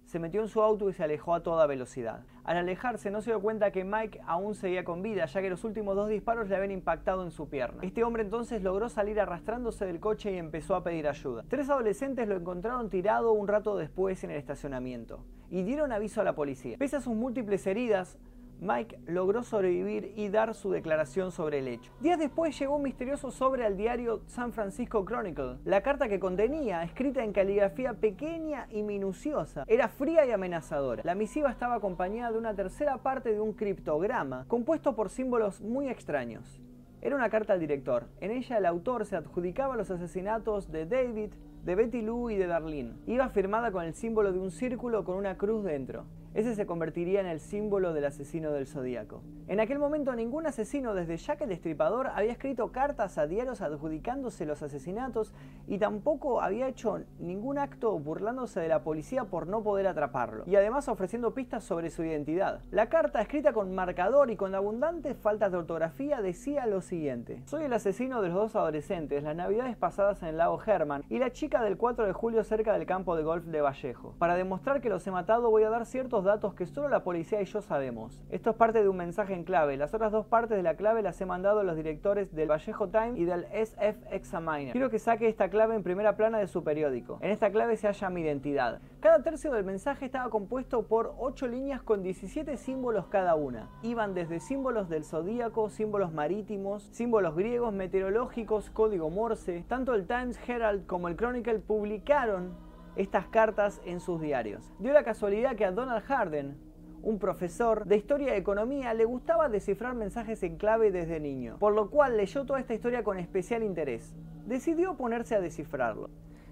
se 0.08 0.20
metió 0.20 0.42
en 0.42 0.48
su 0.48 0.62
auto 0.62 0.90
y 0.90 0.94
se 0.94 1.04
alejó 1.04 1.36
a 1.36 1.44
toda 1.44 1.68
velocidad. 1.68 2.22
Al 2.46 2.56
alejarse 2.56 3.12
no 3.12 3.22
se 3.22 3.32
dio 3.32 3.42
cuenta 3.42 3.72
que 3.72 3.84
Mike 3.84 4.22
aún 4.26 4.56
seguía 4.56 4.86
con 4.86 5.02
vida, 5.02 5.26
ya 5.26 5.42
que 5.42 5.50
los 5.50 5.66
últimos 5.66 5.98
dos 5.98 6.08
disparos 6.08 6.48
le 6.48 6.56
habían 6.56 6.72
impactado 6.72 7.24
en 7.24 7.32
su 7.32 7.50
pierna. 7.50 7.84
Este 7.84 8.06
hombre 8.06 8.24
entonces 8.24 8.64
logró 8.64 8.88
salir 8.88 9.20
arrastrándose 9.20 9.86
del 9.86 10.00
coche 10.00 10.32
y 10.32 10.38
empezó 10.38 10.76
a 10.76 10.84
pedir 10.84 11.10
ayuda. 11.10 11.44
Tres 11.50 11.70
adolescentes 11.70 12.26
lo 12.26 12.38
encontraron 12.38 12.90
tirado 12.90 13.34
un 13.34 13.50
rato 13.50 13.76
después 13.76 14.24
en 14.24 14.32
el 14.32 14.38
estacionamiento 14.38 15.26
y 15.50 15.64
dieron 15.64 15.92
aviso 15.92 16.22
a 16.22 16.24
la 16.24 16.36
policía. 16.36 16.78
Pese 16.78 16.96
a 16.96 17.02
sus 17.02 17.14
múltiples 17.14 17.68
heridas, 17.68 18.18
Mike 18.60 19.00
logró 19.06 19.44
sobrevivir 19.44 20.14
y 20.16 20.30
dar 20.30 20.56
su 20.56 20.72
declaración 20.72 21.32
sobre 21.32 21.60
el 21.60 21.68
hecho. 21.68 21.92
Días 22.00 22.18
después 22.18 22.58
llegó 22.58 22.78
un 22.78 22.84
misterioso 22.84 23.30
sobre 23.32 23.66
al 23.66 23.78
diario 23.78 24.22
San 24.28 24.52
Francisco 24.52 25.06
Chronicle. 25.06 25.58
La 25.64 25.82
carta 25.82 26.10
que 26.10 26.20
contenía, 26.20 26.84
escrita 26.84 27.24
en 27.24 27.34
caligrafía 27.34 27.94
pequeña 27.94 28.68
y 28.72 28.82
minuciosa, 28.82 29.64
era 29.68 29.88
fría 29.88 30.26
y 30.26 30.32
amenazadora. 30.32 31.04
La 31.06 31.16
misiva 31.16 31.52
estaba 31.52 31.76
acompañada 31.76 32.32
de 32.32 32.38
una 32.40 32.56
tercera 32.56 32.98
parte 32.98 33.34
de 33.34 33.40
un 33.40 33.54
criptograma, 33.54 34.46
compuesto 34.48 34.96
por 34.96 35.10
símbolos 35.10 35.62
muy 35.62 35.90
extraños. 35.90 36.62
Era 37.02 37.16
una 37.16 37.30
carta 37.30 37.54
al 37.54 37.60
director. 37.60 38.08
En 38.22 38.32
ella 38.32 38.58
el 38.58 38.66
autor 38.66 39.06
se 39.06 39.16
adjudicaba 39.16 39.76
los 39.76 39.92
asesinatos 39.92 40.72
de 40.72 40.88
David, 40.88 41.30
de 41.64 41.76
Betty 41.76 42.02
Lou 42.02 42.32
y 42.32 42.38
de 42.38 42.48
Darlene. 42.48 42.96
Iba 43.06 43.30
firmada 43.30 43.72
con 43.72 43.84
el 43.84 43.94
símbolo 43.94 44.32
de 44.32 44.40
un 44.40 44.50
círculo 44.50 45.04
con 45.04 45.16
una 45.18 45.38
cruz 45.38 45.64
dentro. 45.64 46.06
Ese 46.38 46.54
se 46.54 46.68
convertiría 46.68 47.20
en 47.20 47.26
el 47.26 47.40
símbolo 47.40 47.94
del 47.94 48.06
asesino 48.06 48.52
del 48.52 48.68
zodíaco. 48.68 49.24
En 49.48 49.60
aquel 49.60 49.80
momento 49.80 50.14
ningún 50.14 50.46
asesino 50.46 50.94
desde 50.94 51.18
Jack 51.18 51.42
el 51.42 51.50
Destripador 51.50 52.10
había 52.14 52.32
escrito 52.32 52.72
cartas 52.72 53.18
a 53.18 53.26
diarios 53.26 53.62
adjudicándose 53.62 54.46
los 54.46 54.62
asesinatos 54.62 55.34
y 55.66 55.80
tampoco 55.80 56.40
había 56.42 56.68
hecho 56.68 57.00
ningún 57.18 57.58
acto 57.58 57.98
burlándose 57.98 58.60
de 58.60 58.68
la 58.68 58.84
policía 58.84 59.24
por 59.24 59.48
no 59.48 59.64
poder 59.64 59.88
atraparlo, 59.88 60.44
y 60.46 60.56
además 60.56 60.88
ofreciendo 60.90 61.34
pistas 61.34 61.64
sobre 61.64 61.90
su 61.90 62.04
identidad. 62.04 62.62
La 62.70 62.88
carta, 62.88 63.20
escrita 63.20 63.52
con 63.52 63.74
marcador 63.74 64.30
y 64.30 64.36
con 64.36 64.54
abundantes 64.54 65.18
faltas 65.18 65.52
de 65.52 65.58
ortografía, 65.58 66.22
decía 66.22 66.68
lo 66.68 66.82
siguiente. 66.82 67.42
Soy 67.46 67.64
el 67.64 67.74
asesino 67.74 68.22
de 68.22 68.28
los 68.28 68.38
dos 68.38 68.56
adolescentes, 68.56 69.24
las 69.24 69.36
navidades 69.36 69.76
pasadas 69.76 70.22
en 70.22 70.28
el 70.28 70.38
lago 70.38 70.62
Herman 70.64 71.04
y 71.10 71.18
la 71.18 71.32
chica 71.32 71.64
del 71.64 71.78
4 71.78 72.06
de 72.06 72.14
julio 72.14 72.44
cerca 72.44 72.74
del 72.74 72.86
campo 72.86 73.16
de 73.16 73.24
golf 73.24 73.46
de 73.46 73.62
Vallejo. 73.62 74.14
Para 74.20 74.36
demostrar 74.36 74.82
que 74.82 74.90
los 74.90 75.08
he 75.08 75.10
matado 75.10 75.50
voy 75.50 75.64
a 75.64 75.72
dar 75.72 75.88
ciertos 75.88 76.27
datos 76.28 76.54
que 76.54 76.68
solo 76.68 76.90
la 76.90 77.04
policía 77.04 77.42
y 77.42 77.46
yo 77.46 77.62
sabemos. 77.62 78.22
Esto 78.30 78.52
es 78.52 78.56
parte 78.56 78.84
de 78.84 78.90
un 78.90 78.98
mensaje 78.98 79.34
en 79.34 79.44
clave. 79.44 79.78
Las 79.78 79.94
otras 79.96 80.12
dos 80.12 80.28
partes 80.28 80.56
de 80.56 80.62
la 80.62 80.76
clave 80.76 81.02
las 81.02 81.20
he 81.20 81.26
mandado 81.26 81.62
a 81.62 81.64
los 81.64 81.76
directores 81.76 82.36
del 82.36 82.52
Vallejo 82.52 82.90
Times 82.90 83.18
y 83.18 83.26
del 83.26 83.46
SF 83.46 84.14
Examiner. 84.14 84.74
Quiero 84.74 84.92
que 84.92 85.00
saque 85.00 85.28
esta 85.28 85.50
clave 85.50 85.76
en 85.76 85.84
primera 85.84 86.16
plana 86.16 86.38
de 86.38 86.48
su 86.48 86.64
periódico. 86.64 87.18
En 87.22 87.32
esta 87.32 87.50
clave 87.50 87.78
se 87.78 87.88
halla 87.88 88.10
mi 88.10 88.22
identidad. 88.22 88.80
Cada 89.00 89.24
tercio 89.24 89.52
del 89.52 89.64
mensaje 89.64 90.06
estaba 90.06 90.30
compuesto 90.30 90.84
por 90.84 91.16
8 91.18 91.48
líneas 91.48 91.82
con 91.82 92.04
17 92.04 92.58
símbolos 92.58 93.08
cada 93.08 93.36
una. 93.36 93.70
Iban 93.82 94.14
desde 94.14 94.40
símbolos 94.40 94.90
del 94.90 95.06
zodíaco, 95.06 95.70
símbolos 95.70 96.12
marítimos, 96.12 96.84
símbolos 96.92 97.36
griegos, 97.36 97.74
meteorológicos, 97.74 98.70
código 98.70 99.10
Morse. 99.10 99.64
Tanto 99.68 99.96
el 99.96 100.06
Times 100.06 100.38
Herald 100.48 100.86
como 100.86 101.08
el 101.08 101.16
Chronicle 101.16 101.60
publicaron 101.60 102.67
estas 102.98 103.28
cartas 103.28 103.82
en 103.86 104.00
sus 104.00 104.20
diarios. 104.20 104.74
Dio 104.80 104.92
la 104.92 105.04
casualidad 105.04 105.56
que 105.56 105.66
a 105.66 105.72
Donald 105.72 106.04
Harden, 106.04 106.58
un 107.04 107.20
profesor 107.20 107.86
de 107.86 107.96
historia 107.96 108.34
y 108.34 108.40
economía, 108.40 108.94
le 108.94 109.06
gustaba 109.06 109.50
descifrar 109.50 109.96
mensajes 109.96 110.42
en 110.44 110.58
clave 110.58 110.92
desde 110.92 111.20
niño, 111.20 111.58
por 111.60 111.74
lo 111.74 111.90
cual 111.90 112.18
leyó 112.18 112.46
toda 112.46 112.60
esta 112.60 112.74
historia 112.74 113.04
con 113.04 113.18
especial 113.20 113.64
interés. 113.64 114.16
decidió 114.46 114.96
ponerse 114.96 115.36
a 115.36 115.42
descifrarlo. 115.42 116.10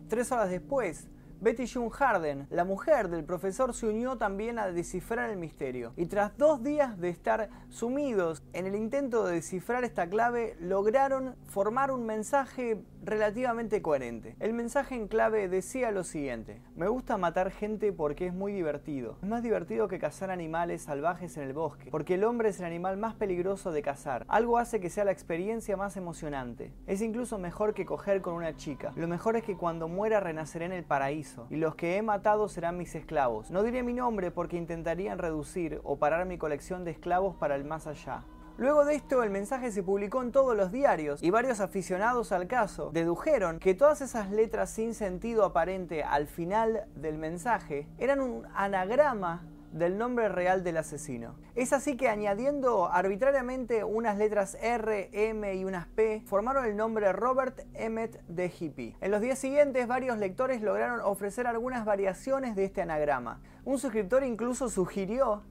Tres 0.09 0.31
horas 0.31 0.49
después, 0.49 1.09
Betty 1.45 1.67
June 1.67 1.91
Harden, 1.91 2.47
la 2.49 2.65
mujer 2.65 3.07
del 3.07 3.23
profesor, 3.23 3.75
se 3.75 3.85
unió 3.85 4.17
también 4.17 4.57
a 4.57 4.71
descifrar 4.71 5.29
el 5.29 5.37
misterio. 5.37 5.93
Y 5.95 6.07
tras 6.07 6.35
dos 6.39 6.63
días 6.63 6.99
de 6.99 7.09
estar 7.09 7.51
sumidos 7.69 8.41
en 8.53 8.65
el 8.65 8.73
intento 8.73 9.27
de 9.27 9.35
descifrar 9.35 9.83
esta 9.83 10.09
clave, 10.09 10.57
lograron 10.59 11.35
formar 11.45 11.91
un 11.91 12.03
mensaje 12.03 12.81
relativamente 13.03 13.83
coherente. 13.83 14.35
El 14.39 14.53
mensaje 14.53 14.95
en 14.95 15.07
clave 15.07 15.47
decía 15.47 15.91
lo 15.91 16.03
siguiente, 16.03 16.63
me 16.75 16.87
gusta 16.87 17.17
matar 17.17 17.51
gente 17.51 17.93
porque 17.93 18.25
es 18.25 18.33
muy 18.33 18.51
divertido. 18.51 19.19
Es 19.21 19.29
más 19.29 19.43
divertido 19.43 19.87
que 19.87 19.99
cazar 19.99 20.31
animales 20.31 20.81
salvajes 20.81 21.37
en 21.37 21.43
el 21.43 21.53
bosque, 21.53 21.91
porque 21.91 22.15
el 22.15 22.23
hombre 22.23 22.49
es 22.49 22.59
el 22.59 22.65
animal 22.65 22.97
más 22.97 23.13
peligroso 23.13 23.71
de 23.71 23.83
cazar. 23.83 24.25
Algo 24.29 24.57
hace 24.57 24.79
que 24.79 24.89
sea 24.89 25.05
la 25.05 25.11
experiencia 25.11 25.77
más 25.77 25.95
emocionante. 25.95 26.73
Es 26.87 27.03
incluso 27.03 27.37
mejor 27.37 27.75
que 27.75 27.85
coger 27.85 28.23
con 28.23 28.33
una 28.33 28.55
chica. 28.55 28.91
Lo 28.95 29.07
mejor 29.07 29.35
es 29.35 29.43
que 29.43 29.55
cuando 29.55 29.87
muera 29.87 30.19
renaceré 30.19 30.65
en 30.65 30.73
el 30.73 30.83
paraíso, 30.83 31.34
y 31.49 31.55
los 31.57 31.75
que 31.75 31.97
he 31.97 32.01
matado 32.01 32.47
serán 32.47 32.77
mis 32.77 32.95
esclavos. 32.95 33.51
No 33.51 33.63
diré 33.63 33.83
mi 33.83 33.93
nombre 33.93 34.31
porque 34.31 34.57
intentarían 34.57 35.17
reducir 35.17 35.81
o 35.83 35.97
parar 35.97 36.25
mi 36.25 36.37
colección 36.37 36.83
de 36.83 36.91
esclavos 36.91 37.35
para 37.35 37.55
el 37.55 37.65
más 37.65 37.87
allá. 37.87 38.23
Luego 38.57 38.85
de 38.85 38.95
esto 38.95 39.21
el 39.21 39.31
mensaje 39.31 39.69
se 39.71 39.83
publicó 39.83 40.21
en 40.21 40.31
todos 40.31 40.55
los 40.55 40.71
diarios 40.71 41.21
y 41.21 41.29
varios 41.29 41.59
aficionados 41.59 42.31
al 42.31 42.47
caso 42.47 42.89
dedujeron 42.93 43.59
que 43.59 43.73
todas 43.73 43.99
esas 43.99 44.31
letras 44.31 44.69
sin 44.69 44.93
sentido 44.93 45.43
aparente 45.43 46.03
al 46.03 46.27
final 46.27 46.85
del 46.95 47.17
mensaje 47.17 47.85
eran 47.97 48.21
un 48.21 48.47
anagrama 48.55 49.45
del 49.75 49.97
nombre 49.97 50.29
real 50.29 50.63
del 50.63 50.77
asesino. 50.77 51.35
Es 51.53 51.73
así 51.73 51.97
que 51.97 52.07
añadiendo 52.07 52.87
arbitrariamente 52.89 53.83
unas 53.83 54.17
letras 54.17 54.57
R, 54.61 55.09
M 55.11 55.53
y 55.53 55.65
unas 55.65 55.85
P, 55.87 56.23
formaron 56.25 56.63
el 56.63 56.77
nombre 56.77 57.11
Robert 57.11 57.59
Emmett 57.73 58.21
de 58.27 58.49
Hippie. 58.57 58.95
En 59.01 59.11
los 59.11 59.19
días 59.19 59.37
siguientes, 59.37 59.85
varios 59.85 60.17
lectores 60.17 60.61
lograron 60.61 61.01
ofrecer 61.01 61.45
algunas 61.45 61.83
variaciones 61.83 62.55
de 62.55 62.63
este 62.63 62.81
anagrama. 62.81 63.41
Un 63.65 63.77
suscriptor 63.77 64.23
incluso 64.23 64.69
sugirió 64.69 65.43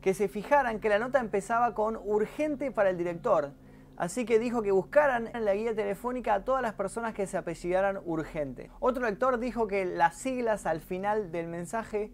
que 0.00 0.14
se 0.14 0.28
fijaran 0.28 0.80
que 0.80 0.88
la 0.88 0.98
nota 0.98 1.20
empezaba 1.20 1.74
con 1.74 2.00
urgente 2.02 2.70
para 2.70 2.88
el 2.88 2.96
director. 2.96 3.52
Así 3.98 4.24
que 4.24 4.38
dijo 4.38 4.62
que 4.62 4.72
buscaran 4.72 5.26
en 5.26 5.44
la 5.44 5.54
guía 5.54 5.74
telefónica 5.74 6.32
a 6.32 6.44
todas 6.44 6.62
las 6.62 6.72
personas 6.72 7.12
que 7.12 7.26
se 7.26 7.36
apellidaran 7.36 8.00
urgente. 8.06 8.70
Otro 8.80 9.04
lector 9.04 9.38
dijo 9.38 9.66
que 9.66 9.84
las 9.84 10.16
siglas 10.16 10.64
al 10.64 10.80
final 10.80 11.30
del 11.30 11.48
mensaje 11.48 12.10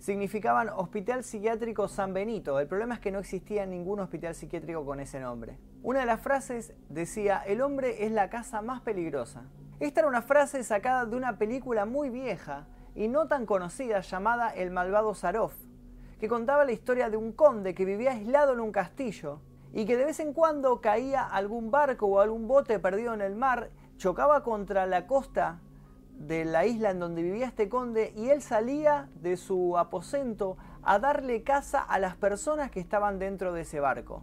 significaban 0.00 0.70
Hospital 0.70 1.22
Psiquiátrico 1.22 1.86
San 1.86 2.12
Benito. 2.12 2.58
El 2.58 2.66
problema 2.66 2.94
es 2.94 3.00
que 3.00 3.12
no 3.12 3.20
existía 3.20 3.66
ningún 3.66 4.00
hospital 4.00 4.34
psiquiátrico 4.34 4.84
con 4.84 4.98
ese 4.98 5.20
nombre. 5.20 5.58
Una 5.82 6.00
de 6.00 6.06
las 6.06 6.20
frases 6.20 6.74
decía, 6.88 7.42
el 7.46 7.60
hombre 7.60 8.04
es 8.04 8.10
la 8.10 8.30
casa 8.30 8.62
más 8.62 8.80
peligrosa. 8.80 9.44
Esta 9.78 10.00
era 10.00 10.08
una 10.08 10.22
frase 10.22 10.64
sacada 10.64 11.04
de 11.04 11.16
una 11.16 11.38
película 11.38 11.84
muy 11.84 12.10
vieja 12.10 12.66
y 12.94 13.08
no 13.08 13.28
tan 13.28 13.46
conocida 13.46 14.00
llamada 14.00 14.50
El 14.50 14.70
malvado 14.70 15.14
Zaroff 15.14 15.54
que 16.18 16.28
contaba 16.28 16.66
la 16.66 16.72
historia 16.72 17.08
de 17.08 17.16
un 17.16 17.32
conde 17.32 17.74
que 17.74 17.86
vivía 17.86 18.12
aislado 18.12 18.52
en 18.52 18.60
un 18.60 18.72
castillo 18.72 19.40
y 19.72 19.86
que 19.86 19.96
de 19.96 20.04
vez 20.04 20.20
en 20.20 20.34
cuando 20.34 20.82
caía 20.82 21.24
algún 21.24 21.70
barco 21.70 22.06
o 22.06 22.20
algún 22.20 22.46
bote 22.46 22.78
perdido 22.78 23.14
en 23.14 23.22
el 23.22 23.36
mar, 23.36 23.70
chocaba 23.96 24.42
contra 24.42 24.84
la 24.84 25.06
costa 25.06 25.60
de 26.20 26.44
la 26.44 26.66
isla 26.66 26.90
en 26.90 27.00
donde 27.00 27.22
vivía 27.22 27.46
este 27.46 27.70
conde 27.70 28.12
y 28.14 28.28
él 28.28 28.42
salía 28.42 29.08
de 29.16 29.38
su 29.38 29.78
aposento 29.78 30.58
a 30.82 30.98
darle 30.98 31.42
caza 31.42 31.80
a 31.80 31.98
las 31.98 32.14
personas 32.14 32.70
que 32.70 32.78
estaban 32.78 33.18
dentro 33.18 33.54
de 33.54 33.62
ese 33.62 33.80
barco, 33.80 34.22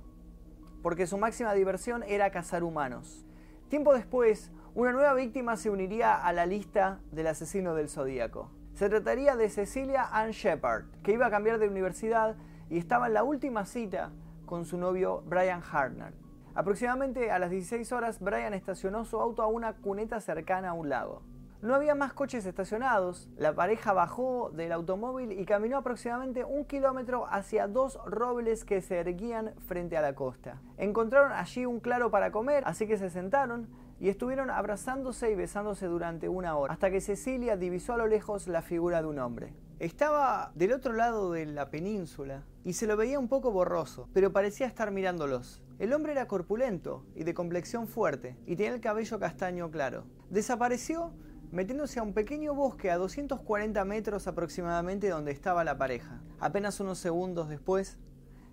porque 0.84 1.08
su 1.08 1.18
máxima 1.18 1.54
diversión 1.54 2.04
era 2.04 2.30
cazar 2.30 2.64
humanos. 2.64 3.26
Tiempo 3.68 3.96
después, 3.96 4.52
una 4.76 4.92
nueva 4.92 5.16
víctima 5.16 5.58
se 5.58 5.72
uniría 5.72 6.14
a 6.14 6.32
la 6.34 6.46
lista 6.46 7.00
del 7.12 7.28
asesino 7.28 7.74
del 7.74 7.90
zodíaco. 7.90 8.52
Se 8.76 8.90
trataría 8.90 9.36
de 9.36 9.50
Cecilia 9.50 10.08
Ann 10.12 10.32
Shepard, 10.32 10.86
que 11.02 11.14
iba 11.14 11.26
a 11.26 11.32
cambiar 11.32 11.58
de 11.58 11.68
universidad 11.68 12.36
y 12.70 12.78
estaba 12.78 13.08
en 13.08 13.16
la 13.16 13.24
última 13.24 13.66
cita 13.66 14.12
con 14.46 14.66
su 14.66 14.78
novio 14.78 15.24
Brian 15.26 15.64
Hartner. 15.64 16.14
Aproximadamente 16.54 17.32
a 17.32 17.40
las 17.40 17.50
16 17.50 17.92
horas, 17.92 18.20
Brian 18.20 18.54
estacionó 18.54 19.04
su 19.04 19.20
auto 19.20 19.42
a 19.42 19.48
una 19.48 19.74
cuneta 19.74 20.22
cercana 20.22 20.70
a 20.70 20.74
un 20.74 20.90
lago. 20.90 21.24
No 21.60 21.74
había 21.74 21.96
más 21.96 22.14
coches 22.14 22.46
estacionados, 22.46 23.30
la 23.36 23.56
pareja 23.56 23.92
bajó 23.92 24.52
del 24.54 24.72
automóvil 24.72 25.32
y 25.32 25.44
caminó 25.46 25.78
aproximadamente 25.78 26.44
un 26.44 26.66
kilómetro 26.66 27.26
hacia 27.32 27.68
dos 27.68 27.98
robles 28.06 28.64
que 28.64 28.80
se 28.80 29.00
erguían 29.00 29.54
frente 29.66 29.98
a 29.98 30.02
la 30.02 30.14
costa. 30.14 30.62
Encontraron 30.78 31.32
allí 31.32 31.66
un 31.66 31.80
claro 31.80 32.12
para 32.12 32.32
comer, 32.32 32.62
así 32.68 32.86
que 32.86 33.00
se 33.00 33.10
sentaron 33.10 33.68
y 34.00 34.10
estuvieron 34.10 34.52
abrazándose 34.52 35.32
y 35.32 35.36
besándose 35.36 35.88
durante 35.88 36.30
una 36.30 36.56
hora, 36.56 36.74
hasta 36.74 36.92
que 36.92 37.02
Cecilia 37.02 37.58
divisó 37.58 37.94
a 37.94 37.98
lo 37.98 38.06
lejos 38.06 38.48
la 38.48 38.62
figura 38.62 39.02
de 39.02 39.08
un 39.08 39.18
hombre. 39.18 39.56
Estaba 39.80 40.52
del 40.54 40.74
otro 40.74 40.94
lado 40.94 41.32
de 41.32 41.48
la 41.48 41.72
península 41.72 42.44
y 42.66 42.74
se 42.74 42.86
lo 42.86 42.98
veía 42.98 43.18
un 43.18 43.30
poco 43.30 43.52
borroso, 43.52 44.10
pero 44.14 44.32
parecía 44.32 44.68
estar 44.68 44.92
mirándolos. 44.92 45.64
El 45.80 45.94
hombre 45.94 46.12
era 46.12 46.28
corpulento 46.28 47.04
y 47.16 47.24
de 47.24 47.34
complexión 47.34 47.88
fuerte 47.88 48.38
y 48.46 48.56
tenía 48.56 48.76
el 48.76 48.82
cabello 48.82 49.20
castaño 49.20 49.72
claro. 49.72 50.04
Desapareció 50.30 51.14
metiéndose 51.52 52.00
a 52.00 52.04
un 52.04 52.14
pequeño 52.14 52.54
bosque 52.54 52.92
a 52.92 52.98
240 52.98 53.84
metros 53.86 54.28
aproximadamente 54.28 55.10
donde 55.10 55.32
estaba 55.32 55.64
la 55.64 55.78
pareja. 55.78 56.22
Apenas 56.40 56.80
unos 56.80 57.00
segundos 57.00 57.50
después, 57.50 57.98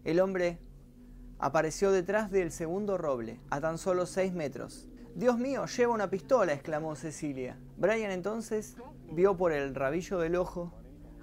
el 0.05 0.21
hombre 0.21 0.59
apareció 1.39 1.91
detrás 1.91 2.31
del 2.31 2.53
segundo 2.53 2.99
roble, 2.99 3.41
a 3.51 3.61
tan 3.61 3.79
solo 3.79 4.07
6 4.07 4.33
metros. 4.33 4.89
Dios 5.15 5.39
mío, 5.39 5.67
lleva 5.67 5.95
una 5.95 6.11
pistola, 6.11 6.53
exclamó 6.53 6.97
Cecilia. 6.97 7.59
Brian 7.77 8.11
entonces 8.11 8.77
vio 9.11 9.37
por 9.37 9.53
el 9.53 9.75
rabillo 9.75 10.19
del 10.19 10.37
ojo 10.37 10.73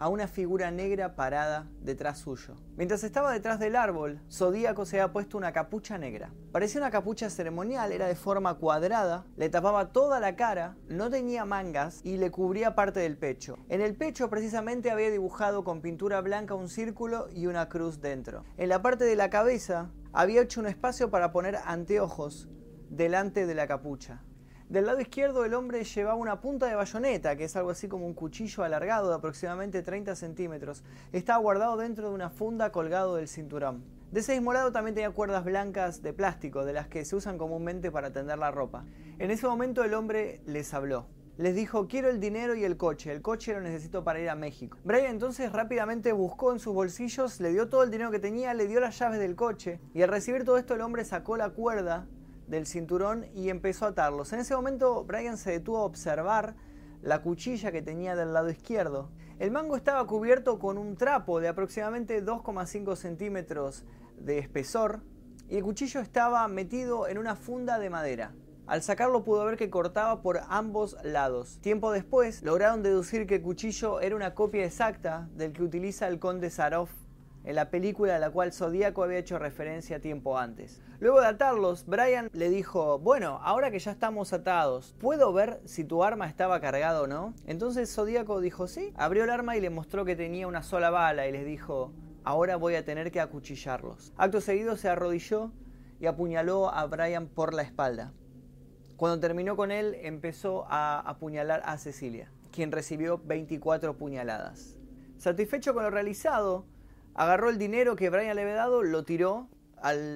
a 0.02 0.10
una 0.10 0.28
figura 0.28 0.72
negra 0.72 1.16
parada 1.16 1.68
detrás 1.80 2.18
suyo. 2.18 2.56
Mientras 2.76 3.04
estaba 3.04 3.32
detrás 3.32 3.60
del 3.60 3.76
árbol, 3.76 4.20
Zodíaco 4.32 4.84
se 4.84 5.00
había 5.00 5.14
puesto 5.14 5.38
una 5.38 5.54
capucha 5.54 6.00
negra. 6.00 6.34
Parecía 6.52 6.82
una 6.82 6.90
capucha 6.90 7.30
ceremonial, 7.30 7.92
era 7.92 8.08
de 8.08 8.16
forma 8.16 8.56
cuadrada, 8.56 9.26
le 9.38 9.50
tapaba 9.50 9.92
toda 9.92 10.20
la 10.20 10.36
cara, 10.36 10.76
no 10.88 11.12
tenía 11.12 11.46
mangas 11.46 12.02
y 12.04 12.18
le 12.18 12.32
cubría 12.32 12.74
parte 12.74 13.00
del 13.00 13.16
pecho. 13.16 13.60
En 13.70 13.80
el 13.80 13.96
pecho 13.96 14.28
precisamente 14.28 14.90
había 14.90 15.12
dibujado 15.12 15.64
con 15.64 15.82
pintura 15.82 16.20
blanca 16.22 16.56
un 16.56 16.68
círculo 16.68 17.28
y 17.32 17.46
una 17.46 17.70
cruz 17.70 18.02
dentro. 18.02 18.44
En 18.58 18.70
la 18.70 18.82
parte 18.82 19.06
de 19.06 19.16
la 19.16 19.30
cabeza 19.30 19.92
había 20.14 20.42
hecho 20.42 20.62
un 20.62 20.68
espacio 20.68 21.12
para 21.12 21.32
poner 21.32 21.58
anteojos 21.64 22.50
delante 22.90 23.46
de 23.46 23.54
la 23.54 23.68
capucha. 23.68 24.24
Del 24.72 24.86
lado 24.86 25.02
izquierdo 25.02 25.44
el 25.44 25.54
hombre 25.54 25.84
llevaba 25.84 26.16
una 26.16 26.40
punta 26.40 26.66
de 26.66 26.76
bayoneta, 26.76 27.36
que 27.36 27.44
es 27.44 27.58
algo 27.58 27.72
así 27.72 27.90
como 27.90 28.06
un 28.06 28.14
cuchillo 28.14 28.64
alargado 28.64 29.10
de 29.10 29.16
aproximadamente 29.16 29.82
30 29.82 30.16
centímetros. 30.16 30.86
Estaba 31.12 31.40
guardado 31.40 31.76
dentro 31.76 32.08
de 32.08 32.16
una 32.16 32.30
funda 32.30 32.72
colgado 32.72 33.18
del 33.18 33.28
cinturón. 33.28 33.84
De 34.14 34.22
ese 34.22 34.32
mismo 34.32 34.54
lado 34.54 34.72
también 34.72 34.96
tenía 34.96 35.12
cuerdas 35.12 35.44
blancas 35.44 36.02
de 36.02 36.14
plástico, 36.14 36.64
de 36.64 36.72
las 36.72 36.88
que 36.88 37.04
se 37.04 37.18
usan 37.18 37.38
comúnmente 37.38 37.92
para 37.92 38.14
tender 38.14 38.40
la 38.40 38.50
ropa. 38.50 38.86
En 39.20 39.30
ese 39.30 39.46
momento 39.46 39.84
el 39.84 39.94
hombre 39.94 40.40
les 40.46 40.74
habló. 40.74 41.06
Les 41.36 41.54
dijo, 41.54 41.90
quiero 41.90 42.10
el 42.10 42.22
dinero 42.22 42.56
y 42.56 42.64
el 42.64 42.78
coche. 42.78 43.12
El 43.12 43.22
coche 43.22 43.54
lo 43.54 43.60
necesito 43.60 44.06
para 44.06 44.22
ir 44.22 44.30
a 44.30 44.36
México. 44.36 44.78
Brian 44.86 45.08
entonces 45.08 45.52
rápidamente 45.52 46.14
buscó 46.14 46.54
en 46.54 46.60
sus 46.60 46.74
bolsillos, 46.74 47.42
le 47.42 47.52
dio 47.52 47.68
todo 47.68 47.84
el 47.84 47.92
dinero 47.92 48.10
que 48.10 48.20
tenía, 48.20 48.54
le 48.54 48.68
dio 48.68 48.80
las 48.80 48.98
llaves 48.98 49.20
del 49.20 49.36
coche. 49.36 49.82
Y 49.94 50.02
al 50.02 50.08
recibir 50.08 50.46
todo 50.46 50.58
esto 50.58 50.76
el 50.76 50.82
hombre 50.82 51.04
sacó 51.04 51.36
la 51.36 51.50
cuerda 51.50 52.08
del 52.52 52.68
cinturón 52.68 53.26
y 53.34 53.50
empezó 53.50 53.86
a 53.86 53.90
atarlos. 53.90 54.34
En 54.34 54.42
ese 54.42 54.56
momento 54.56 55.06
Brian 55.06 55.38
se 55.38 55.52
detuvo 55.52 55.78
a 55.78 55.86
observar 55.86 56.54
la 57.02 57.22
cuchilla 57.22 57.72
que 57.72 57.82
tenía 57.82 58.16
del 58.16 58.34
lado 58.34 58.50
izquierdo. 58.50 59.10
El 59.40 59.52
mango 59.52 59.78
estaba 59.78 60.06
cubierto 60.06 60.60
con 60.60 60.78
un 60.78 60.98
trapo 60.98 61.40
de 61.40 61.48
aproximadamente 61.48 62.24
2,5 62.24 62.96
centímetros 62.98 63.86
de 64.18 64.38
espesor 64.38 65.00
y 65.50 65.56
el 65.56 65.64
cuchillo 65.64 66.02
estaba 66.02 66.46
metido 66.50 67.08
en 67.08 67.18
una 67.18 67.36
funda 67.36 67.80
de 67.80 67.90
madera. 67.90 68.34
Al 68.68 68.84
sacarlo 68.84 69.24
pudo 69.24 69.46
ver 69.46 69.58
que 69.58 69.70
cortaba 69.70 70.22
por 70.22 70.42
ambos 70.50 70.98
lados. 71.04 71.60
Tiempo 71.62 71.92
después 71.92 72.44
lograron 72.44 72.84
deducir 72.84 73.28
que 73.28 73.36
el 73.36 73.42
cuchillo 73.42 74.02
era 74.02 74.16
una 74.16 74.36
copia 74.36 74.66
exacta 74.66 75.30
del 75.36 75.54
que 75.54 75.64
utiliza 75.64 76.08
el 76.08 76.20
conde 76.20 76.50
Zaroff 76.50 76.92
en 77.44 77.56
la 77.56 77.70
película 77.70 78.16
a 78.16 78.20
la 78.20 78.30
cual 78.30 78.54
Zodíaco 78.54 79.04
había 79.04 79.18
hecho 79.18 79.40
referencia 79.40 80.00
tiempo 80.00 80.38
antes. 80.38 80.82
Luego 81.00 81.22
de 81.22 81.28
atarlos, 81.28 81.86
Brian 81.86 82.30
le 82.34 82.50
dijo, 82.50 83.00
bueno, 83.00 83.40
ahora 83.44 83.72
que 83.72 83.80
ya 83.80 83.92
estamos 83.92 84.34
atados, 84.34 84.96
¿puedo 85.00 85.34
ver 85.34 85.60
si 85.66 85.84
tu 85.84 86.04
arma 86.04 86.28
estaba 86.28 86.62
cargada 86.62 87.02
o 87.02 87.08
no? 87.08 87.34
Entonces 87.48 87.94
Zodíaco 87.94 88.42
dijo 88.42 88.68
sí, 88.68 88.94
abrió 88.96 89.24
el 89.24 89.30
arma 89.30 89.58
y 89.58 89.62
le 89.62 89.70
mostró 89.70 90.06
que 90.06 90.16
tenía 90.16 90.48
una 90.48 90.64
sola 90.64 90.90
bala 90.90 91.28
y 91.28 91.32
les 91.32 91.46
dijo, 91.46 91.92
ahora 92.24 92.56
voy 92.56 92.76
a 92.76 92.86
tener 92.86 93.12
que 93.12 93.20
acuchillarlos. 93.20 94.14
Acto 94.18 94.42
seguido 94.42 94.78
se 94.78 94.90
arrodilló 94.90 95.52
y 96.00 96.06
apuñaló 96.06 96.74
a 96.74 96.86
Brian 96.86 97.28
por 97.28 97.54
la 97.54 97.64
espalda. 97.64 98.14
Cuando 98.98 99.20
terminó 99.20 99.56
con 99.56 99.72
él, 99.72 99.98
empezó 100.02 100.66
a 100.70 101.00
apuñalar 101.00 101.64
a 101.66 101.80
Cecilia, 101.80 102.32
quien 102.52 102.72
recibió 102.72 103.18
24 103.18 103.98
puñaladas. 103.98 104.78
Satisfecho 105.18 105.74
con 105.74 105.84
lo 105.84 105.90
realizado, 105.90 106.66
agarró 107.16 107.50
el 107.50 107.58
dinero 107.58 107.96
que 107.96 108.10
Brian 108.10 108.36
le 108.36 108.44
había 108.44 108.56
dado, 108.56 108.84
lo 108.84 109.04
tiró, 109.04 109.50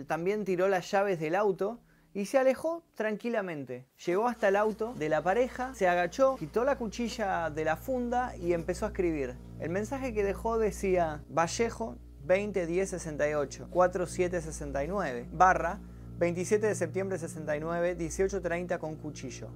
también 0.07 0.45
tiró 0.45 0.67
las 0.67 0.89
llaves 0.91 1.19
del 1.19 1.35
auto 1.35 1.79
y 2.13 2.25
se 2.25 2.37
alejó 2.37 2.83
tranquilamente. 2.95 3.85
Llegó 4.05 4.27
hasta 4.27 4.47
el 4.47 4.55
auto 4.55 4.93
de 4.93 5.09
la 5.09 5.21
pareja, 5.21 5.73
se 5.75 5.87
agachó, 5.87 6.37
quitó 6.37 6.63
la 6.63 6.77
cuchilla 6.77 7.49
de 7.49 7.65
la 7.65 7.75
funda 7.75 8.35
y 8.37 8.53
empezó 8.53 8.85
a 8.85 8.89
escribir. 8.89 9.35
El 9.59 9.69
mensaje 9.69 10.13
que 10.13 10.23
dejó 10.23 10.57
decía 10.57 11.23
Vallejo 11.29 11.97
201068 12.21 13.67
4769 13.69 15.29
barra 15.31 15.79
27 16.17 16.67
de 16.67 16.75
septiembre 16.75 17.17
69 17.17 17.95
1830 17.95 18.79
con 18.79 18.95
cuchillo. 18.95 19.49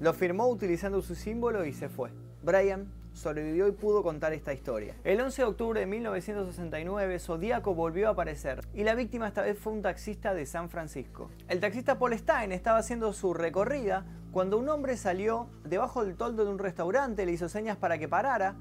Lo 0.00 0.14
firmó 0.14 0.48
utilizando 0.48 1.02
su 1.02 1.14
símbolo 1.14 1.66
y 1.66 1.74
se 1.74 1.90
fue. 1.90 2.10
Brian 2.42 2.90
sobrevivió 3.16 3.66
y 3.66 3.72
pudo 3.72 4.02
contar 4.02 4.32
esta 4.32 4.52
historia. 4.52 4.94
El 5.02 5.20
11 5.20 5.42
de 5.42 5.48
octubre 5.48 5.80
de 5.80 5.86
1969, 5.86 7.18
Zodíaco 7.18 7.74
volvió 7.74 8.08
a 8.08 8.10
aparecer 8.12 8.60
y 8.74 8.84
la 8.84 8.94
víctima 8.94 9.26
esta 9.26 9.42
vez 9.42 9.58
fue 9.58 9.72
un 9.72 9.82
taxista 9.82 10.34
de 10.34 10.44
San 10.46 10.68
Francisco. 10.68 11.30
El 11.48 11.60
taxista 11.60 11.98
Paul 11.98 12.16
Stein 12.16 12.52
estaba 12.52 12.78
haciendo 12.78 13.12
su 13.12 13.32
recorrida 13.32 14.04
cuando 14.30 14.58
un 14.58 14.68
hombre 14.68 14.98
salió 14.98 15.48
debajo 15.64 16.04
del 16.04 16.14
toldo 16.14 16.44
de 16.44 16.50
un 16.50 16.58
restaurante, 16.58 17.24
le 17.24 17.32
hizo 17.32 17.48
señas 17.48 17.78
para 17.78 17.98
que 17.98 18.06
parara. 18.06 18.54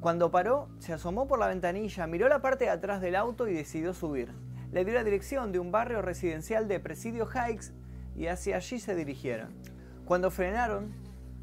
Cuando 0.00 0.30
paró, 0.30 0.68
se 0.80 0.92
asomó 0.92 1.28
por 1.28 1.38
la 1.38 1.46
ventanilla, 1.46 2.06
miró 2.08 2.28
la 2.28 2.42
parte 2.42 2.64
de 2.64 2.70
atrás 2.70 3.00
del 3.00 3.14
auto 3.14 3.46
y 3.46 3.54
decidió 3.54 3.94
subir. 3.94 4.32
Le 4.72 4.84
dio 4.84 4.94
la 4.94 5.04
dirección 5.04 5.52
de 5.52 5.60
un 5.60 5.70
barrio 5.70 6.02
residencial 6.02 6.66
de 6.66 6.80
Presidio 6.80 7.28
Heights 7.32 7.72
y 8.16 8.26
hacia 8.26 8.56
allí 8.56 8.80
se 8.80 8.96
dirigieron. 8.96 9.50
Cuando 10.04 10.30
frenaron, 10.32 10.92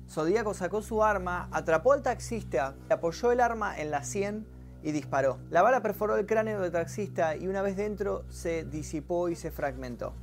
Zodíaco 0.09 0.53
sacó 0.53 0.81
su 0.81 1.03
arma, 1.03 1.47
atrapó 1.51 1.93
al 1.93 2.01
taxista, 2.01 2.75
apoyó 2.89 3.31
el 3.31 3.39
arma 3.39 3.77
en 3.79 3.91
la 3.91 4.03
sien 4.03 4.45
y 4.83 4.91
disparó. 4.91 5.39
La 5.50 5.62
bala 5.62 5.81
perforó 5.81 6.15
el 6.15 6.25
cráneo 6.25 6.62
del 6.62 6.71
taxista 6.71 7.35
y 7.35 7.47
una 7.47 7.62
vez 7.62 7.75
dentro 7.75 8.24
se 8.29 8.63
disipó 8.63 9.29
y 9.29 9.35
se 9.35 9.51
fragmentó, 9.51 10.13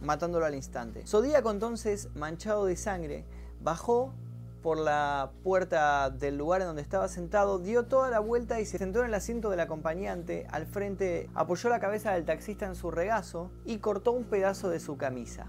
matándolo 0.00 0.46
al 0.46 0.54
instante. 0.54 1.06
Zodíaco 1.06 1.50
entonces, 1.50 2.08
manchado 2.14 2.64
de 2.64 2.76
sangre, 2.76 3.24
bajó 3.60 4.14
por 4.62 4.78
la 4.78 5.30
puerta 5.44 6.10
del 6.10 6.36
lugar 6.36 6.60
en 6.60 6.66
donde 6.66 6.82
estaba 6.82 7.06
sentado, 7.06 7.60
dio 7.60 7.84
toda 7.84 8.10
la 8.10 8.18
vuelta 8.18 8.58
y 8.60 8.66
se 8.66 8.78
sentó 8.78 9.00
en 9.00 9.06
el 9.06 9.14
asiento 9.14 9.48
del 9.50 9.60
acompañante. 9.60 10.46
Al 10.50 10.66
frente 10.66 11.30
apoyó 11.34 11.68
la 11.68 11.78
cabeza 11.78 12.12
del 12.12 12.24
taxista 12.24 12.66
en 12.66 12.74
su 12.74 12.90
regazo 12.90 13.52
y 13.64 13.78
cortó 13.78 14.10
un 14.10 14.24
pedazo 14.24 14.68
de 14.68 14.80
su 14.80 14.96
camisa. 14.96 15.46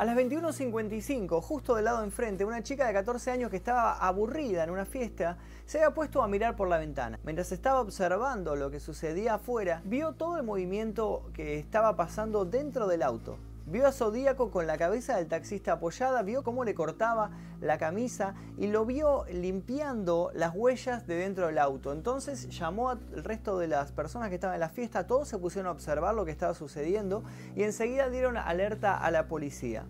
A 0.00 0.04
las 0.06 0.16
21.55, 0.16 1.42
justo 1.42 1.74
del 1.74 1.84
lado 1.84 2.02
enfrente, 2.02 2.46
una 2.46 2.62
chica 2.62 2.86
de 2.86 2.94
14 2.94 3.32
años 3.32 3.50
que 3.50 3.58
estaba 3.58 3.98
aburrida 3.98 4.64
en 4.64 4.70
una 4.70 4.86
fiesta 4.86 5.36
se 5.66 5.76
había 5.76 5.92
puesto 5.92 6.22
a 6.22 6.26
mirar 6.26 6.56
por 6.56 6.68
la 6.68 6.78
ventana. 6.78 7.20
Mientras 7.22 7.52
estaba 7.52 7.82
observando 7.82 8.56
lo 8.56 8.70
que 8.70 8.80
sucedía 8.80 9.34
afuera, 9.34 9.82
vio 9.84 10.12
todo 10.12 10.38
el 10.38 10.42
movimiento 10.42 11.28
que 11.34 11.58
estaba 11.58 11.96
pasando 11.96 12.46
dentro 12.46 12.86
del 12.88 13.02
auto. 13.02 13.36
Vio 13.66 13.86
a 13.86 13.92
Zodíaco 13.92 14.50
con 14.50 14.66
la 14.66 14.76
cabeza 14.76 15.16
del 15.16 15.28
taxista 15.28 15.72
apoyada, 15.74 16.22
vio 16.22 16.42
cómo 16.42 16.64
le 16.64 16.74
cortaba 16.74 17.30
la 17.60 17.78
camisa 17.78 18.34
y 18.56 18.66
lo 18.66 18.84
vio 18.84 19.24
limpiando 19.30 20.30
las 20.34 20.54
huellas 20.54 21.06
de 21.06 21.14
dentro 21.14 21.46
del 21.46 21.58
auto. 21.58 21.92
Entonces 21.92 22.48
llamó 22.48 22.90
al 22.90 23.00
resto 23.22 23.58
de 23.58 23.68
las 23.68 23.92
personas 23.92 24.28
que 24.28 24.36
estaban 24.36 24.54
en 24.54 24.60
la 24.60 24.70
fiesta, 24.70 25.06
todos 25.06 25.28
se 25.28 25.38
pusieron 25.38 25.68
a 25.68 25.72
observar 25.72 26.14
lo 26.14 26.24
que 26.24 26.30
estaba 26.30 26.54
sucediendo 26.54 27.22
y 27.54 27.62
enseguida 27.62 28.08
dieron 28.08 28.36
alerta 28.36 28.96
a 28.96 29.10
la 29.10 29.28
policía. 29.28 29.84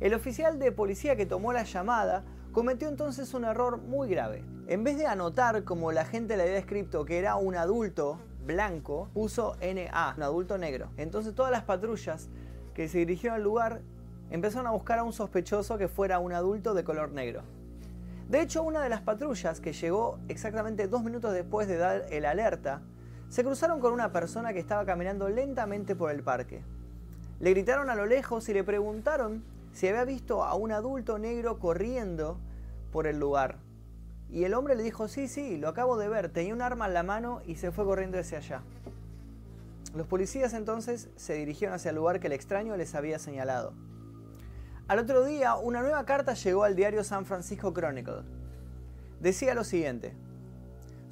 El 0.00 0.14
oficial 0.14 0.58
de 0.58 0.72
policía 0.72 1.14
que 1.14 1.26
tomó 1.26 1.52
la 1.52 1.62
llamada 1.62 2.24
cometió 2.50 2.88
entonces 2.88 3.32
un 3.34 3.44
error 3.44 3.78
muy 3.78 4.08
grave. 4.08 4.44
En 4.66 4.82
vez 4.84 4.98
de 4.98 5.06
anotar 5.06 5.64
como 5.64 5.92
la 5.92 6.04
gente 6.04 6.36
le 6.36 6.42
había 6.42 6.58
escrito 6.58 7.04
que 7.04 7.18
era 7.18 7.36
un 7.36 7.54
adulto 7.54 8.18
blanco, 8.44 9.08
puso 9.14 9.56
NA, 9.60 10.14
un 10.16 10.22
adulto 10.22 10.58
negro. 10.58 10.90
Entonces 10.96 11.34
todas 11.34 11.52
las 11.52 11.62
patrullas 11.62 12.28
que 12.74 12.88
se 12.88 12.98
dirigieron 12.98 13.36
al 13.36 13.42
lugar 13.42 13.80
empezaron 14.30 14.66
a 14.66 14.70
buscar 14.70 14.98
a 14.98 15.02
un 15.02 15.12
sospechoso 15.12 15.76
que 15.78 15.88
fuera 15.88 16.18
un 16.18 16.32
adulto 16.32 16.74
de 16.74 16.84
color 16.84 17.10
negro. 17.12 17.42
De 18.28 18.40
hecho, 18.40 18.62
una 18.62 18.82
de 18.82 18.88
las 18.88 19.02
patrullas 19.02 19.60
que 19.60 19.74
llegó 19.74 20.18
exactamente 20.28 20.88
dos 20.88 21.02
minutos 21.02 21.34
después 21.34 21.68
de 21.68 21.76
dar 21.76 22.06
el 22.10 22.24
alerta, 22.24 22.80
se 23.28 23.44
cruzaron 23.44 23.80
con 23.80 23.92
una 23.92 24.12
persona 24.12 24.52
que 24.52 24.58
estaba 24.58 24.86
caminando 24.86 25.28
lentamente 25.28 25.94
por 25.94 26.10
el 26.10 26.22
parque. 26.22 26.62
Le 27.40 27.50
gritaron 27.50 27.90
a 27.90 27.94
lo 27.94 28.06
lejos 28.06 28.48
y 28.48 28.54
le 28.54 28.64
preguntaron 28.64 29.42
si 29.72 29.88
había 29.88 30.04
visto 30.04 30.44
a 30.44 30.54
un 30.54 30.72
adulto 30.72 31.18
negro 31.18 31.58
corriendo 31.58 32.38
por 32.90 33.06
el 33.06 33.18
lugar. 33.18 33.56
Y 34.30 34.44
el 34.44 34.54
hombre 34.54 34.76
le 34.76 34.82
dijo, 34.82 35.08
sí, 35.08 35.28
sí, 35.28 35.58
lo 35.58 35.68
acabo 35.68 35.98
de 35.98 36.08
ver, 36.08 36.30
tenía 36.30 36.54
un 36.54 36.62
arma 36.62 36.86
en 36.86 36.94
la 36.94 37.02
mano 37.02 37.42
y 37.46 37.56
se 37.56 37.70
fue 37.70 37.84
corriendo 37.84 38.18
hacia 38.18 38.38
allá. 38.38 38.62
Los 39.94 40.06
policías 40.06 40.54
entonces 40.54 41.10
se 41.16 41.34
dirigieron 41.34 41.74
hacia 41.74 41.90
el 41.90 41.96
lugar 41.96 42.18
que 42.18 42.28
el 42.28 42.32
extraño 42.32 42.76
les 42.76 42.94
había 42.94 43.18
señalado. 43.18 43.74
Al 44.88 44.98
otro 44.98 45.24
día, 45.24 45.54
una 45.54 45.82
nueva 45.82 46.04
carta 46.06 46.34
llegó 46.34 46.64
al 46.64 46.76
diario 46.76 47.04
San 47.04 47.26
Francisco 47.26 47.74
Chronicle. 47.74 48.22
Decía 49.20 49.54
lo 49.54 49.64
siguiente: 49.64 50.16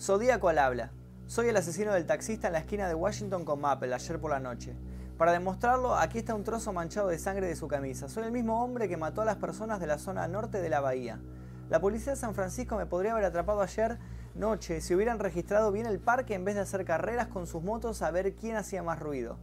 Zodíaco 0.00 0.48
al 0.48 0.58
habla. 0.58 0.92
Soy 1.26 1.48
el 1.48 1.56
asesino 1.56 1.92
del 1.92 2.06
taxista 2.06 2.48
en 2.48 2.54
la 2.54 2.58
esquina 2.60 2.88
de 2.88 2.94
Washington 2.94 3.44
con 3.44 3.60
Maple 3.60 3.94
ayer 3.94 4.18
por 4.18 4.30
la 4.30 4.40
noche. 4.40 4.74
Para 5.16 5.32
demostrarlo, 5.32 5.94
aquí 5.94 6.18
está 6.18 6.34
un 6.34 6.44
trozo 6.44 6.72
manchado 6.72 7.08
de 7.08 7.18
sangre 7.18 7.46
de 7.46 7.54
su 7.54 7.68
camisa. 7.68 8.08
Soy 8.08 8.24
el 8.24 8.32
mismo 8.32 8.64
hombre 8.64 8.88
que 8.88 8.96
mató 8.96 9.20
a 9.20 9.26
las 9.26 9.36
personas 9.36 9.78
de 9.78 9.86
la 9.86 9.98
zona 9.98 10.26
norte 10.26 10.62
de 10.62 10.70
la 10.70 10.80
bahía. 10.80 11.20
La 11.68 11.80
policía 11.80 12.14
de 12.14 12.18
San 12.18 12.34
Francisco 12.34 12.76
me 12.76 12.86
podría 12.86 13.12
haber 13.12 13.26
atrapado 13.26 13.60
ayer 13.60 13.98
noche 14.34 14.80
si 14.80 14.94
hubieran 14.94 15.18
registrado 15.18 15.72
bien 15.72 15.86
el 15.86 15.98
parque 15.98 16.34
en 16.34 16.44
vez 16.44 16.54
de 16.54 16.62
hacer 16.62 16.84
carreras 16.84 17.28
con 17.28 17.46
sus 17.46 17.62
motos 17.62 18.02
a 18.02 18.10
ver 18.10 18.34
quién 18.34 18.56
hacía 18.56 18.82
más 18.82 18.98
ruido. 18.98 19.36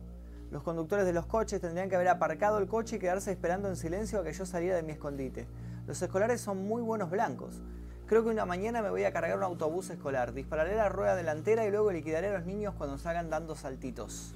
Los 0.52 0.63
conductores 0.63 1.06
de 1.06 1.13
los 1.13 1.26
coches 1.26 1.60
tendrían 1.60 1.89
que 1.89 1.95
haber 1.95 2.08
aparcado 2.08 2.58
el 2.58 2.67
coche 2.67 2.95
y 2.95 3.00
quedarse 3.00 3.32
esperando 3.32 3.67
en 3.67 3.76
silencio 3.76 4.19
a 4.19 4.23
que 4.23 4.34
yo 4.34 4.45
saliera 4.45 4.78
de 4.78 4.84
mi 4.84 4.93
escondite. 4.93 5.47
Los 5.88 6.02
escolares 6.02 6.41
son 6.41 6.65
muy 6.65 6.82
buenos 6.82 7.10
blancos. 7.10 7.62
Creo 8.08 8.23
que 8.23 8.30
una 8.30 8.45
mañana 8.45 8.82
me 8.82 8.89
voy 8.89 9.04
a 9.04 9.12
cargar 9.12 9.38
un 9.38 9.43
autobús 9.43 9.89
escolar, 9.89 10.34
dispararé 10.34 10.76
la 10.76 10.88
rueda 10.88 11.17
delantera 11.17 11.65
y 11.65 11.71
luego 11.71 11.91
liquidaré 11.91 12.30
a 12.30 12.38
los 12.38 12.45
niños 12.45 12.73
cuando 12.78 12.97
salgan 12.97 13.30
dando 13.30 13.56
saltitos. 13.56 14.34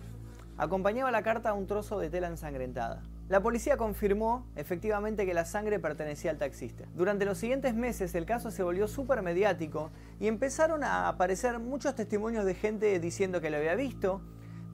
Acompañaba 0.58 1.12
la 1.12 1.24
carta 1.24 1.52
a 1.52 1.54
un 1.54 1.68
trozo 1.68 1.98
de 1.98 2.10
tela 2.10 2.28
ensangrentada. 2.28 3.02
La 3.32 3.42
policía 3.42 3.78
confirmó 3.78 4.46
efectivamente 4.58 5.26
que 5.26 5.34
la 5.34 5.46
sangre 5.46 5.80
pertenecía 5.80 6.32
al 6.32 6.38
taxista. 6.38 6.84
Durante 6.94 7.24
los 7.24 7.38
siguientes 7.38 7.74
meses 7.74 8.14
el 8.14 8.26
caso 8.26 8.52
se 8.52 8.62
volvió 8.62 8.90
súper 8.90 9.22
mediático 9.22 9.90
y 10.20 10.28
empezaron 10.28 10.84
a 10.84 11.08
aparecer 11.08 11.58
muchos 11.58 11.96
testimonios 11.96 12.44
de 12.44 12.56
gente 12.56 13.00
diciendo 13.00 13.40
que 13.40 13.50
lo 13.50 13.56
había 13.56 13.76
visto, 13.76 14.20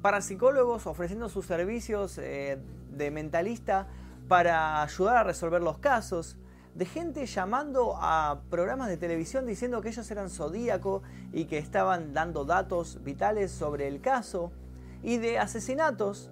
parapsicólogos 0.01 0.87
ofreciendo 0.87 1.29
sus 1.29 1.45
servicios 1.45 2.17
eh, 2.17 2.57
de 2.89 3.11
mentalista 3.11 3.89
para 4.27 4.81
ayudar 4.81 5.17
a 5.17 5.23
resolver 5.23 5.61
los 5.61 5.77
casos, 5.77 6.35
de 6.73 6.85
gente 6.85 7.27
llamando 7.27 7.95
a 7.97 8.41
programas 8.49 8.89
de 8.89 8.97
televisión 8.97 9.45
diciendo 9.45 9.81
que 9.81 9.89
ellos 9.89 10.09
eran 10.09 10.31
zodíaco 10.31 11.03
y 11.31 11.45
que 11.45 11.59
estaban 11.59 12.11
dando 12.11 12.43
datos 12.43 13.03
vitales 13.03 13.51
sobre 13.51 13.87
el 13.87 14.01
caso, 14.01 14.51
y 15.03 15.17
de 15.17 15.37
asesinatos 15.37 16.31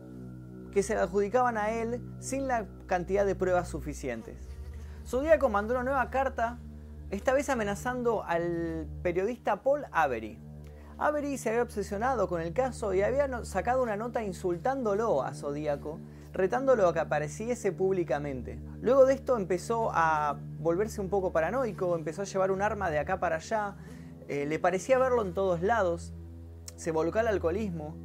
que 0.75 0.83
se 0.83 0.93
le 0.93 0.99
adjudicaban 0.99 1.57
a 1.57 1.71
él 1.71 2.01
sin 2.19 2.49
la 2.49 2.67
cantidad 2.85 3.25
de 3.25 3.33
pruebas 3.33 3.69
suficientes. 3.69 4.35
Zodíaco 5.07 5.47
mandó 5.47 5.73
una 5.73 5.83
nueva 5.83 6.09
carta, 6.09 6.59
esta 7.11 7.33
vez 7.33 7.47
amenazando 7.49 8.25
al 8.25 8.85
periodista 9.01 9.63
Paul 9.63 9.85
Avery. 9.93 10.37
Avery 10.97 11.37
se 11.37 11.47
había 11.47 11.61
obsesionado 11.61 12.27
con 12.27 12.41
el 12.41 12.51
caso 12.51 12.93
y 12.93 13.03
había 13.03 13.45
sacado 13.45 13.81
una 13.83 13.95
nota 13.95 14.21
insultándolo 14.21 15.23
a 15.23 15.33
Zodíaco, 15.33 16.01
retándolo 16.33 16.89
a 16.89 16.93
que 16.93 16.99
apareciese 16.99 17.71
públicamente. 17.71 18.59
Luego 18.81 19.05
de 19.05 19.13
esto 19.13 19.37
empezó 19.37 19.91
a 19.93 20.37
volverse 20.59 20.99
un 20.99 21.07
poco 21.07 21.31
paranoico, 21.31 21.95
empezó 21.95 22.23
a 22.23 22.25
llevar 22.25 22.51
un 22.51 22.61
arma 22.61 22.89
de 22.89 22.99
acá 22.99 23.21
para 23.21 23.37
allá, 23.37 23.77
eh, 24.27 24.45
le 24.45 24.59
parecía 24.59 24.99
verlo 24.99 25.21
en 25.21 25.33
todos 25.33 25.61
lados, 25.61 26.13
se 26.75 26.91
volcó 26.91 27.19
al 27.19 27.29
alcoholismo, 27.29 27.95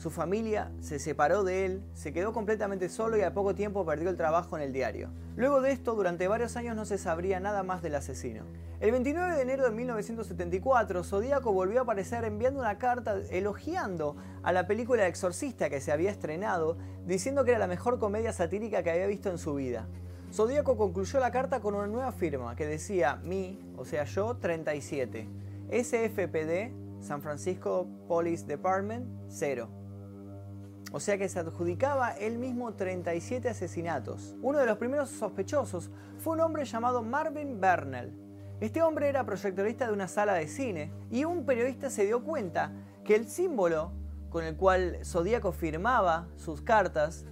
su 0.00 0.08
familia 0.08 0.72
se 0.80 0.98
separó 0.98 1.44
de 1.44 1.66
él, 1.66 1.82
se 1.92 2.14
quedó 2.14 2.32
completamente 2.32 2.88
solo 2.88 3.18
y 3.18 3.20
a 3.20 3.34
poco 3.34 3.54
tiempo 3.54 3.84
perdió 3.84 4.08
el 4.08 4.16
trabajo 4.16 4.56
en 4.56 4.62
el 4.62 4.72
diario. 4.72 5.10
Luego 5.36 5.60
de 5.60 5.72
esto, 5.72 5.94
durante 5.94 6.26
varios 6.26 6.56
años 6.56 6.74
no 6.74 6.86
se 6.86 6.96
sabría 6.96 7.38
nada 7.38 7.62
más 7.64 7.82
del 7.82 7.94
asesino. 7.94 8.44
El 8.80 8.92
29 8.92 9.36
de 9.36 9.42
enero 9.42 9.64
de 9.64 9.72
1974, 9.72 11.04
Zodíaco 11.04 11.52
volvió 11.52 11.80
a 11.80 11.82
aparecer 11.82 12.24
enviando 12.24 12.60
una 12.60 12.78
carta 12.78 13.18
elogiando 13.30 14.16
a 14.42 14.52
la 14.52 14.66
película 14.66 15.06
Exorcista 15.06 15.68
que 15.68 15.82
se 15.82 15.92
había 15.92 16.10
estrenado, 16.10 16.78
diciendo 17.06 17.44
que 17.44 17.50
era 17.50 17.60
la 17.60 17.66
mejor 17.66 17.98
comedia 17.98 18.32
satírica 18.32 18.82
que 18.82 18.92
había 18.92 19.06
visto 19.06 19.28
en 19.28 19.36
su 19.36 19.52
vida. 19.52 19.86
Zodíaco 20.32 20.78
concluyó 20.78 21.20
la 21.20 21.30
carta 21.30 21.60
con 21.60 21.74
una 21.74 21.88
nueva 21.88 22.12
firma 22.12 22.56
que 22.56 22.64
decía 22.64 23.16
mi, 23.16 23.60
o 23.76 23.84
sea 23.84 24.04
yo, 24.04 24.38
37. 24.38 25.28
SFPD, 25.70 27.02
San 27.02 27.20
Francisco 27.20 27.86
Police 28.08 28.46
Department, 28.46 29.06
0. 29.28 29.79
O 30.92 31.00
sea 31.00 31.18
que 31.18 31.28
se 31.28 31.38
adjudicaba 31.38 32.10
él 32.10 32.38
mismo 32.38 32.72
37 32.74 33.48
asesinatos. 33.48 34.34
Uno 34.42 34.58
de 34.58 34.66
los 34.66 34.78
primeros 34.78 35.10
sospechosos 35.10 35.90
fue 36.18 36.34
un 36.34 36.40
hombre 36.40 36.64
llamado 36.64 37.02
Marvin 37.02 37.60
Bernal. 37.60 38.12
Este 38.60 38.82
hombre 38.82 39.08
era 39.08 39.24
proyectorista 39.24 39.86
de 39.86 39.92
una 39.92 40.08
sala 40.08 40.34
de 40.34 40.48
cine 40.48 40.92
y 41.10 41.24
un 41.24 41.46
periodista 41.46 41.90
se 41.90 42.04
dio 42.04 42.22
cuenta 42.22 42.72
que 43.04 43.14
el 43.14 43.26
símbolo 43.28 43.92
con 44.30 44.44
el 44.44 44.56
cual 44.56 44.98
Zodíaco 45.04 45.52
firmaba 45.52 46.28
sus 46.36 46.60
cartas 46.60 47.24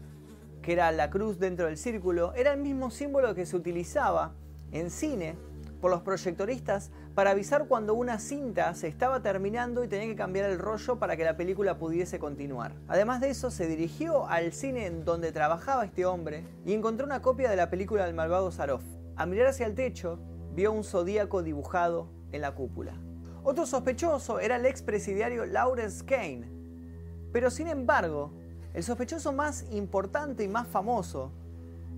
que 0.63 0.73
era 0.73 0.93
la 0.93 1.11
cruz 1.11 1.39
dentro 1.39 1.67
del 1.67 1.77
círculo, 1.77 2.35
era 2.35 2.53
el 2.53 2.61
mismo 2.61 2.91
símbolo 2.91 3.35
que 3.35 3.47
se 3.47 3.57
utilizaba 3.57 4.33
en 4.73 4.91
cine 4.91 5.37
por 5.81 5.91
los 5.91 6.03
proyectoristas 6.03 6.91
para 7.15 7.31
avisar 7.31 7.67
cuando 7.67 7.95
una 7.95 8.19
cinta 8.19 8.75
se 8.75 8.89
estaba 8.89 9.23
terminando 9.23 9.85
y 9.85 9.89
tenía 9.89 10.07
que 10.07 10.17
cambiar 10.17 10.51
el 10.51 10.59
rollo 10.59 10.99
para 10.99 11.17
que 11.17 11.25
la 11.25 11.37
película 11.37 11.79
pudiese 11.79 12.19
continuar. 12.19 12.73
Además 12.89 13.21
de 13.21 13.31
eso, 13.31 13.51
se 13.51 13.67
dirigió 13.67 14.29
al 14.29 14.53
cine 14.53 14.87
en 14.87 15.05
donde 15.05 15.33
trabajaba 15.33 15.85
este 15.85 16.07
hombre 16.07 16.45
y 16.65 16.73
encontró 16.73 17.07
una 17.07 17.23
copia 17.23 17.51
de 17.51 17.57
la 17.57 17.71
película 17.71 18.05
del 18.05 18.15
malvado 18.15 18.51
Zaroff. 18.51 18.85
A 19.17 19.27
mirar 19.27 19.49
hacia 19.49 19.67
el 19.67 19.75
techo, 19.75 20.19
vio 20.55 20.73
un 20.73 20.85
zodíaco 20.85 21.43
dibujado 21.43 22.09
en 22.33 22.43
la 22.43 22.55
cúpula. 22.55 22.95
Otro 23.43 23.67
sospechoso 23.67 24.41
era 24.41 24.57
el 24.57 24.67
expresidiario 24.67 25.47
Lawrence 25.47 26.05
Kane. 26.05 26.49
Pero 27.33 27.51
sin 27.51 27.69
embargo, 27.69 28.33
el 28.75 28.83
sospechoso 28.83 29.33
más 29.33 29.65
importante 29.71 30.45
y 30.45 30.49
más 30.49 30.69
famoso 30.69 31.33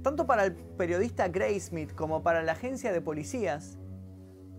tanto 0.02 0.26
para 0.26 0.44
el 0.44 0.54
periodista 0.54 1.28
Gray 1.28 1.58
Smith 1.60 1.94
como 1.94 2.22
para 2.22 2.42
la 2.42 2.52
agencia 2.52 2.92
de 2.92 3.00
policías, 3.00 3.78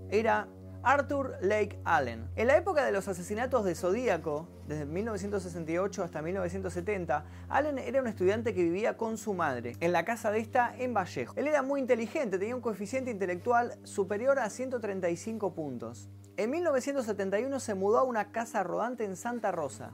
era 0.10 0.48
Arthur 0.84 1.38
Lake 1.42 1.80
Allen. 1.84 2.28
En 2.36 2.48
la 2.48 2.58
época 2.58 2.84
de 2.84 2.92
los 2.92 3.08
asesinatos 3.08 3.64
de 3.66 3.76
Zodíaco, 3.76 4.48
desde 4.68 4.86
1968 4.86 6.04
hasta 6.04 6.22
1970, 6.22 7.26
Allen 7.50 7.78
era 7.78 8.02
un 8.02 8.08
estudiante 8.08 8.54
que 8.54 8.64
vivía 8.64 8.98
con 8.98 9.18
su 9.18 9.34
madre, 9.34 9.76
en 9.80 9.92
la 9.92 10.06
casa 10.06 10.32
de 10.32 10.40
esta 10.40 10.74
en 10.78 10.94
Vallejo. 10.94 11.34
Él 11.36 11.48
era 11.48 11.62
muy 11.62 11.80
inteligente, 11.80 12.40
tenía 12.40 12.56
un 12.56 12.62
coeficiente 12.62 13.12
intelectual 13.12 13.78
superior 13.84 14.40
a 14.40 14.50
135 14.50 15.54
puntos. 15.54 16.10
En 16.38 16.50
1971 16.50 17.60
se 17.60 17.76
mudó 17.76 18.00
a 18.00 18.04
una 18.04 18.32
casa 18.32 18.64
rodante 18.64 19.04
en 19.04 19.16
Santa 19.16 19.52
Rosa. 19.52 19.94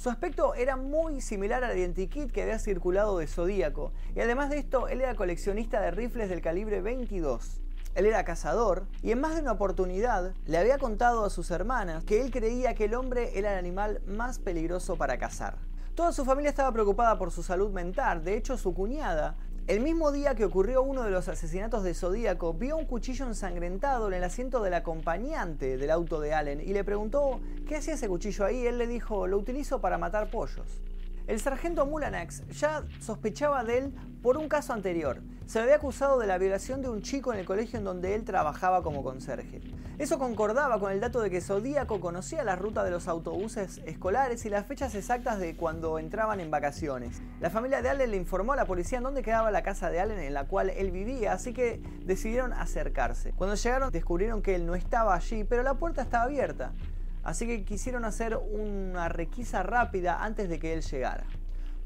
Su 0.00 0.08
aspecto 0.08 0.54
era 0.54 0.76
muy 0.76 1.20
similar 1.20 1.62
al 1.62 1.76
identikit 1.76 2.32
que 2.32 2.40
había 2.40 2.58
circulado 2.58 3.18
de 3.18 3.26
Zodíaco, 3.26 3.92
y 4.16 4.20
además 4.20 4.48
de 4.48 4.56
esto, 4.56 4.88
él 4.88 5.02
era 5.02 5.14
coleccionista 5.14 5.78
de 5.78 5.90
rifles 5.90 6.30
del 6.30 6.40
calibre 6.40 6.80
22. 6.80 7.60
Él 7.94 8.06
era 8.06 8.24
cazador 8.24 8.86
y 9.02 9.10
en 9.10 9.20
más 9.20 9.34
de 9.34 9.42
una 9.42 9.52
oportunidad 9.52 10.32
le 10.46 10.56
había 10.56 10.78
contado 10.78 11.26
a 11.26 11.28
sus 11.28 11.50
hermanas 11.50 12.02
que 12.04 12.22
él 12.22 12.30
creía 12.30 12.74
que 12.74 12.86
el 12.86 12.94
hombre 12.94 13.38
era 13.38 13.52
el 13.52 13.58
animal 13.58 14.00
más 14.06 14.38
peligroso 14.38 14.96
para 14.96 15.18
cazar. 15.18 15.58
Toda 15.94 16.12
su 16.12 16.24
familia 16.24 16.48
estaba 16.48 16.72
preocupada 16.72 17.18
por 17.18 17.30
su 17.30 17.42
salud 17.42 17.70
mental, 17.70 18.24
de 18.24 18.38
hecho 18.38 18.56
su 18.56 18.72
cuñada 18.72 19.36
el 19.70 19.78
mismo 19.78 20.10
día 20.10 20.34
que 20.34 20.44
ocurrió 20.44 20.82
uno 20.82 21.04
de 21.04 21.12
los 21.12 21.28
asesinatos 21.28 21.84
de 21.84 21.94
Zodíaco, 21.94 22.54
vio 22.54 22.76
un 22.76 22.86
cuchillo 22.86 23.24
ensangrentado 23.26 24.08
en 24.08 24.14
el 24.14 24.24
asiento 24.24 24.64
del 24.64 24.74
acompañante 24.74 25.76
del 25.76 25.92
auto 25.92 26.20
de 26.20 26.34
Allen 26.34 26.60
y 26.60 26.72
le 26.72 26.82
preguntó 26.82 27.38
qué 27.68 27.76
hacía 27.76 27.94
ese 27.94 28.08
cuchillo 28.08 28.44
ahí. 28.44 28.66
Él 28.66 28.78
le 28.78 28.88
dijo, 28.88 29.28
lo 29.28 29.38
utilizo 29.38 29.80
para 29.80 29.96
matar 29.96 30.28
pollos. 30.28 30.82
El 31.26 31.40
sargento 31.40 31.86
Mulanax 31.86 32.46
ya 32.48 32.84
sospechaba 33.00 33.64
de 33.64 33.78
él 33.78 33.94
por 34.22 34.36
un 34.36 34.48
caso 34.48 34.72
anterior. 34.72 35.22
Se 35.46 35.58
le 35.58 35.64
había 35.64 35.76
acusado 35.76 36.18
de 36.18 36.26
la 36.26 36.38
violación 36.38 36.80
de 36.80 36.88
un 36.88 37.02
chico 37.02 37.32
en 37.32 37.40
el 37.40 37.46
colegio 37.46 37.78
en 37.78 37.84
donde 37.84 38.14
él 38.14 38.24
trabajaba 38.24 38.82
como 38.82 39.02
conserje. 39.02 39.60
Eso 39.98 40.18
concordaba 40.18 40.78
con 40.78 40.92
el 40.92 41.00
dato 41.00 41.20
de 41.20 41.28
que 41.28 41.40
Zodíaco 41.40 42.00
conocía 42.00 42.42
la 42.42 42.56
ruta 42.56 42.84
de 42.84 42.90
los 42.90 43.08
autobuses 43.08 43.82
escolares 43.84 44.44
y 44.46 44.48
las 44.48 44.64
fechas 44.64 44.94
exactas 44.94 45.38
de 45.38 45.56
cuando 45.56 45.98
entraban 45.98 46.40
en 46.40 46.50
vacaciones. 46.50 47.20
La 47.40 47.50
familia 47.50 47.82
de 47.82 47.90
Allen 47.90 48.12
le 48.12 48.16
informó 48.16 48.52
a 48.52 48.56
la 48.56 48.64
policía 48.64 48.98
en 48.98 49.04
dónde 49.04 49.22
quedaba 49.22 49.50
la 49.50 49.62
casa 49.62 49.90
de 49.90 50.00
Allen 50.00 50.20
en 50.20 50.32
la 50.32 50.46
cual 50.46 50.70
él 50.70 50.90
vivía, 50.90 51.32
así 51.32 51.52
que 51.52 51.82
decidieron 52.04 52.52
acercarse. 52.52 53.32
Cuando 53.32 53.56
llegaron 53.56 53.90
descubrieron 53.90 54.42
que 54.42 54.54
él 54.54 54.64
no 54.64 54.74
estaba 54.74 55.14
allí, 55.14 55.44
pero 55.44 55.62
la 55.62 55.74
puerta 55.74 56.00
estaba 56.00 56.24
abierta. 56.24 56.72
Así 57.22 57.46
que 57.46 57.64
quisieron 57.64 58.04
hacer 58.04 58.36
una 58.36 59.08
requisa 59.08 59.62
rápida 59.62 60.24
antes 60.24 60.48
de 60.48 60.58
que 60.58 60.72
él 60.72 60.82
llegara. 60.82 61.26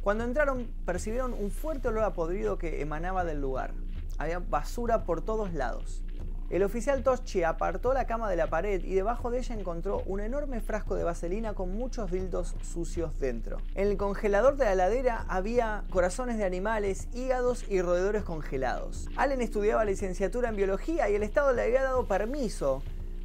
Cuando 0.03 0.25
entraron 0.25 0.69
percibieron 0.85 1.33
un 1.33 1.51
fuerte 1.51 1.89
olor 1.89 2.05
a 2.05 2.13
podrido 2.13 2.59
que 2.59 2.81
emanaba 2.83 3.25
del 3.25 3.41
lugar. 3.41 3.73
Había 4.19 4.39
basura 4.39 5.05
por 5.05 5.23
todos 5.23 5.55
lados. 5.55 6.05
El 6.51 6.63
oficial 6.63 7.03
Toschi 7.03 7.43
apartó 7.43 7.95
la 7.95 8.07
cama 8.07 8.29
de 8.29 8.37
la 8.37 8.49
pared 8.49 8.85
y 8.85 8.95
debajo 8.95 9.31
de 9.31 9.39
ella 9.39 9.55
encontró 9.55 10.03
un 10.07 10.21
enorme 10.21 10.61
frasco 10.61 10.95
de 10.95 11.03
vaselina 11.03 11.55
con 11.55 11.75
muchos 11.75 12.11
dildos 12.11 12.55
sucios 12.63 13.19
dentro. 13.19 13.57
En 13.75 13.89
el 13.89 13.97
congelador 13.97 14.57
de 14.57 14.67
la 14.67 14.75
ladera 14.75 15.25
había 15.29 15.85
corazones 15.89 16.37
de 16.37 16.45
animales, 16.45 17.09
hígados 17.15 17.65
y 17.71 17.81
roedores 17.81 18.25
congelados. 18.25 19.09
Allen 19.17 19.41
estudiaba 19.41 19.87
licenciatura 19.87 20.51
en 20.51 20.57
biología 20.57 21.09
y 21.09 21.15
el 21.15 21.23
Estado 21.23 21.55
le 21.55 21.63
había 21.63 21.83
dado 21.83 22.07
permiso 22.07 22.83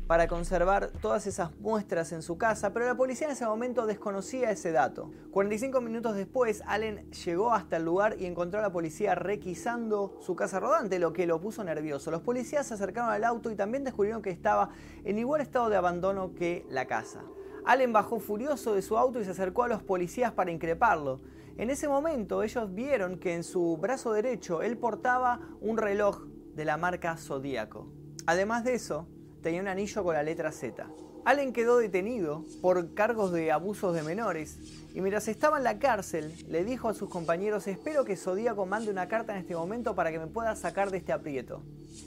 para 0.09 0.27
conservar 0.27 0.89
todas 1.03 1.27
esas 1.27 1.55
muestras 1.59 2.11
en 2.13 2.23
su 2.23 2.35
casa, 2.35 2.73
pero 2.73 2.87
la 2.87 2.97
policía 2.97 3.27
en 3.27 3.33
ese 3.33 3.45
momento 3.45 3.85
desconocía 3.85 4.49
ese 4.49 4.71
dato. 4.71 5.11
45 5.29 5.81
minutos 5.81 6.15
después, 6.15 6.63
Allen 6.65 7.11
llegó 7.11 7.53
hasta 7.53 7.77
el 7.77 7.85
lugar 7.85 8.15
y 8.19 8.25
encontró 8.25 8.57
a 8.57 8.63
la 8.63 8.71
policía 8.71 9.13
requisando 9.13 10.17
su 10.19 10.35
casa 10.35 10.59
rodante, 10.59 10.97
lo 10.97 11.13
que 11.13 11.27
lo 11.27 11.39
puso 11.39 11.63
nervioso. 11.63 12.09
Los 12.09 12.23
policías 12.23 12.65
se 12.65 12.73
acercaron 12.73 13.11
al 13.11 13.23
auto 13.23 13.51
y 13.51 13.55
también 13.55 13.83
descubrieron 13.83 14.23
que 14.23 14.31
estaba 14.31 14.71
en 15.03 15.19
igual 15.19 15.41
estado 15.41 15.69
de 15.69 15.75
abandono 15.75 16.33
que 16.33 16.65
la 16.71 16.85
casa. 16.87 17.21
Allen 17.63 17.93
bajó 17.93 18.19
furioso 18.19 18.73
de 18.73 18.81
su 18.81 18.97
auto 18.97 19.19
y 19.19 19.25
se 19.25 19.31
acercó 19.31 19.61
a 19.61 19.67
los 19.67 19.83
policías 19.83 20.31
para 20.31 20.49
increparlo. 20.49 21.21
En 21.55 21.69
ese 21.69 21.87
momento 21.87 22.41
ellos 22.41 22.73
vieron 22.73 23.19
que 23.19 23.35
en 23.35 23.43
su 23.43 23.77
brazo 23.77 24.11
derecho 24.11 24.63
él 24.63 24.75
portaba 24.75 25.39
un 25.61 25.77
reloj 25.77 26.25
de 26.55 26.65
la 26.65 26.77
marca 26.77 27.15
Zodíaco. 27.15 27.93
Además 28.25 28.63
de 28.63 28.73
eso, 28.73 29.07
tenía 29.41 29.61
un 29.61 29.67
anillo 29.67 30.03
con 30.03 30.13
la 30.13 30.23
letra 30.23 30.51
Z. 30.51 30.87
Allen 31.25 31.53
quedó 31.53 31.77
detenido 31.77 32.45
por 32.61 32.93
cargos 32.93 33.31
de 33.31 33.51
abusos 33.51 33.93
de 33.93 34.03
menores 34.03 34.57
y 34.93 35.01
mientras 35.01 35.27
estaba 35.27 35.57
en 35.57 35.63
la 35.63 35.77
cárcel 35.77 36.33
le 36.47 36.63
dijo 36.63 36.89
a 36.89 36.93
sus 36.93 37.09
compañeros 37.09 37.67
espero 37.67 38.05
que 38.05 38.15
Zodíaco 38.15 38.65
mande 38.65 38.89
una 38.89 39.07
carta 39.07 39.33
en 39.33 39.39
este 39.39 39.55
momento 39.55 39.95
para 39.95 40.11
que 40.11 40.19
me 40.19 40.27
pueda 40.27 40.55
sacar 40.55 40.91
de 40.91 40.97
este 40.97 41.13
aprieto. 41.13 41.61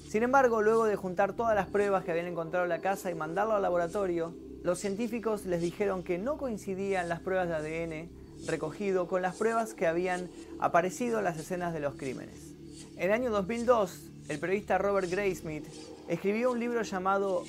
Sin 0.09 0.23
embargo, 0.23 0.63
luego 0.63 0.87
de 0.87 0.97
juntar 0.97 1.35
todas 1.35 1.55
las 1.55 1.69
pruebas 1.69 2.05
que 2.05 2.11
habían 2.11 2.27
encontrado 2.27 2.65
en 2.65 2.71
la 2.71 2.81
casa 2.81 3.11
y 3.11 3.15
mandarlo 3.15 3.55
al 3.55 3.63
laboratorio, 3.63 4.35
los 4.63 4.79
científicos 4.79 5.47
les 5.47 5.61
dijeron 5.61 6.03
que 6.03 6.19
no 6.19 6.37
coincidían 6.37 7.09
las 7.09 7.21
pruebas 7.21 7.49
de 7.49 7.55
ADN 7.55 8.47
recogido 8.47 9.07
con 9.07 9.23
las 9.23 9.37
pruebas 9.37 9.75
que 9.75 9.87
habían 9.87 10.29
aparecido 10.59 11.19
en 11.19 11.25
las 11.25 11.39
escenas 11.39 11.73
de 11.73 11.81
los 11.81 11.95
crímenes. 11.95 12.55
En 12.97 13.05
el 13.05 13.13
año 13.13 13.31
2002, 13.31 14.11
el 14.29 14.39
periodista 14.39 14.79
Robert 14.79 15.11
Graysmith 15.11 15.67
escribió 16.09 16.53
un 16.53 16.61
libro 16.61 16.83
llamado 16.83 17.45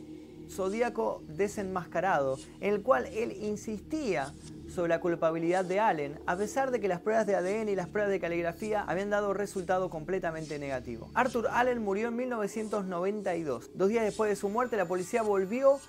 Zodíaco 0.50 1.22
desenmascarado, 1.28 2.38
en 2.60 2.74
el 2.74 2.82
cual 2.82 3.08
él 3.08 3.32
insistía 3.32 4.34
sobre 4.74 4.90
la 4.90 5.00
culpabilidad 5.00 5.66
de 5.66 5.80
Allen, 5.80 6.20
a 6.26 6.36
pesar 6.36 6.72
de 6.72 6.80
que 6.80 6.88
las 6.88 7.00
pruebas 7.00 7.28
de 7.28 7.36
ADN 7.36 7.70
y 7.70 7.76
las 7.76 7.88
pruebas 7.88 8.12
de 8.12 8.20
caligrafía 8.20 8.84
habían 8.84 9.10
dado 9.10 9.34
resultado 9.34 9.90
completamente 9.90 10.58
negativo. 10.58 11.10
Arthur 11.14 11.48
Allen 11.52 11.84
murió 11.84 12.08
en 12.08 12.16
1992. 12.16 13.72
Dos 13.76 13.90
días 13.90 14.04
después 14.04 14.30
de 14.30 14.36
su 14.36 14.50
muerte, 14.50 14.78
la 14.78 14.88
policía 14.88 15.22
volvió 15.22 15.80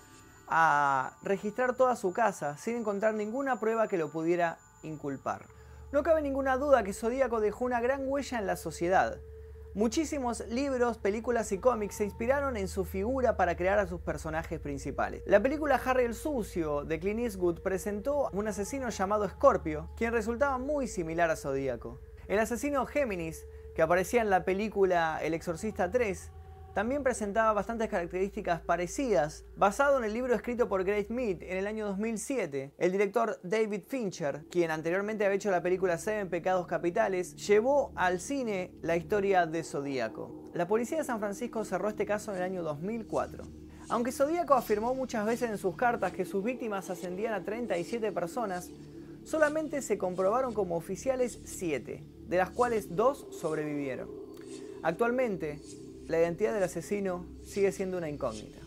a 0.49 1.17
registrar 1.23 1.75
toda 1.75 1.97
su 1.97 2.13
casa 2.13 2.59
sin 2.59 2.77
encontrar 2.77 3.15
ninguna 3.15 3.59
prueba 3.59 3.89
que 3.89 3.97
lo 3.97 4.11
pudiera 4.11 4.59
inculpar. 4.83 5.47
No 5.93 6.03
cabe 6.03 6.21
ninguna 6.23 6.57
duda 6.57 6.83
que 6.83 6.93
Zodíaco 6.93 7.41
dejó 7.41 7.65
una 7.65 7.81
gran 7.81 8.03
huella 8.07 8.39
en 8.39 8.47
la 8.47 8.57
sociedad. 8.57 9.19
Muchísimos 9.77 10.47
libros, 10.51 10.99
películas 10.99 11.51
y 11.51 11.59
cómics 11.59 11.97
se 11.97 12.05
inspiraron 12.05 12.57
en 12.57 12.69
su 12.69 12.85
figura 12.85 13.37
para 13.37 13.57
crear 13.57 13.81
a 13.81 13.89
sus 13.89 14.01
personajes 14.01 14.61
principales. 14.61 15.25
La 15.27 15.43
película 15.43 15.81
Harry 15.85 16.05
el 16.05 16.15
Sucio 16.15 16.85
de 16.85 17.01
Clint 17.01 17.19
Eastwood 17.19 17.59
presentó 17.59 18.31
un 18.33 18.47
asesino 18.47 18.89
llamado 18.91 19.29
Scorpio, 19.29 19.91
quien 19.97 20.13
resultaba 20.13 20.59
muy 20.59 20.87
similar 20.87 21.29
a 21.29 21.35
Zodíaco. 21.35 21.99
El 22.29 22.39
asesino 22.39 22.87
Géminis, 22.87 23.49
que 23.75 23.83
aparecía 23.83 24.23
en 24.23 24.31
la 24.31 24.45
película 24.45 25.19
El 25.21 25.35
Exorcista 25.35 25.91
3, 25.91 26.31
también 26.75 27.05
presentaba 27.05 27.53
bastantes 27.53 27.89
características 27.89 28.61
parecidas, 28.61 29.45
basado 29.57 29.99
en 29.99 30.05
el 30.05 30.13
libro 30.13 30.35
escrito 30.35 30.69
por 30.69 30.83
Grace 30.83 31.05
Smith 31.05 31.41
en 31.43 31.57
el 31.57 31.69
año 31.69 31.87
2007. 31.87 32.73
El 32.77 32.91
director 32.91 33.39
David 33.45 33.83
Fincher, 33.87 34.45
quien 34.51 34.73
anteriormente 34.73 35.25
había 35.25 35.37
hecho 35.37 35.53
la 35.53 35.63
película 35.63 35.99
Seven 35.99 36.29
Pecados 36.29 36.67
Capitales, 36.67 37.37
llevó 37.37 37.93
al 37.95 38.19
cine 38.19 38.73
la 38.83 38.97
historia 38.97 39.47
de 39.47 39.63
Zodíaco. 39.63 40.51
La 40.53 40.67
policía 40.67 40.99
de 40.99 41.05
San 41.05 41.21
Francisco 41.21 41.65
cerró 41.65 41.89
este 41.89 42.07
caso 42.07 42.33
en 42.33 42.39
el 42.39 42.43
año 42.43 42.65
2004. 42.65 43.45
Aunque 43.89 44.11
Zodíaco 44.11 44.55
afirmó 44.55 44.97
muchas 44.97 45.25
veces 45.27 45.51
en 45.51 45.59
sus 45.59 45.77
cartas 45.77 46.13
que 46.13 46.25
sus 46.25 46.43
víctimas 46.43 46.91
ascendían 46.91 47.35
a 47.35 47.45
37 47.45 48.11
personas, 48.11 48.71
solamente 49.23 49.81
se 49.81 49.97
comprobaron 49.97 50.53
como 50.53 50.77
oficiales 50.77 51.39
7, 51.45 52.03
de 52.27 52.37
las 52.37 52.51
cuales 52.51 52.97
2 52.97 53.29
sobrevivieron. 53.31 54.09
Actualmente, 54.83 55.61
la 56.07 56.19
identidad 56.19 56.53
del 56.53 56.63
asesino 56.63 57.27
sigue 57.45 57.73
siendo 57.73 57.99
una 57.99 58.09
incógnita. 58.09 58.65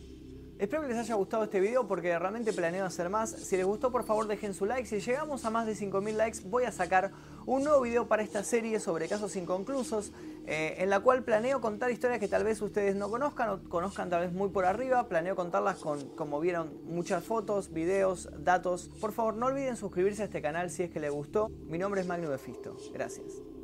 Espero 0.59 0.81
que 0.81 0.87
les 0.87 0.97
haya 0.97 1.13
gustado 1.13 1.43
este 1.43 1.59
video 1.59 1.87
porque 1.87 2.17
realmente 2.17 2.51
planeo 2.51 2.83
hacer 2.83 3.09
más. 3.09 3.29
Si 3.29 3.55
les 3.57 3.65
gustó 3.65 3.91
por 3.91 4.03
favor 4.03 4.27
dejen 4.27 4.55
su 4.55 4.65
like. 4.65 4.87
Si 4.87 4.99
llegamos 4.99 5.45
a 5.45 5.51
más 5.51 5.67
de 5.67 5.73
5.000 5.73 6.13
likes 6.13 6.39
voy 6.45 6.63
a 6.63 6.71
sacar 6.71 7.11
un 7.45 7.63
nuevo 7.63 7.81
video 7.81 8.07
para 8.07 8.23
esta 8.23 8.43
serie 8.43 8.79
sobre 8.79 9.07
casos 9.07 9.35
inconclusos 9.35 10.11
eh, 10.47 10.75
en 10.79 10.89
la 10.89 10.99
cual 10.99 11.23
planeo 11.23 11.61
contar 11.61 11.91
historias 11.91 12.19
que 12.19 12.27
tal 12.27 12.43
vez 12.43 12.59
ustedes 12.61 12.95
no 12.95 13.09
conozcan 13.09 13.49
o 13.49 13.69
conozcan 13.69 14.09
tal 14.09 14.21
vez 14.21 14.33
muy 14.33 14.49
por 14.49 14.65
arriba. 14.65 15.07
Planeo 15.07 15.35
contarlas 15.35 15.77
con, 15.77 16.09
como 16.15 16.39
vieron, 16.39 16.71
muchas 16.85 17.23
fotos, 17.23 17.71
videos, 17.71 18.27
datos. 18.39 18.89
Por 18.99 19.11
favor 19.11 19.35
no 19.35 19.45
olviden 19.45 19.77
suscribirse 19.77 20.23
a 20.23 20.25
este 20.25 20.41
canal 20.41 20.71
si 20.71 20.83
es 20.83 20.89
que 20.89 20.99
les 20.99 21.11
gustó. 21.11 21.49
Mi 21.67 21.77
nombre 21.77 22.01
es 22.01 22.07
Magno 22.07 22.29
Befisto. 22.29 22.75
Gracias. 22.93 23.56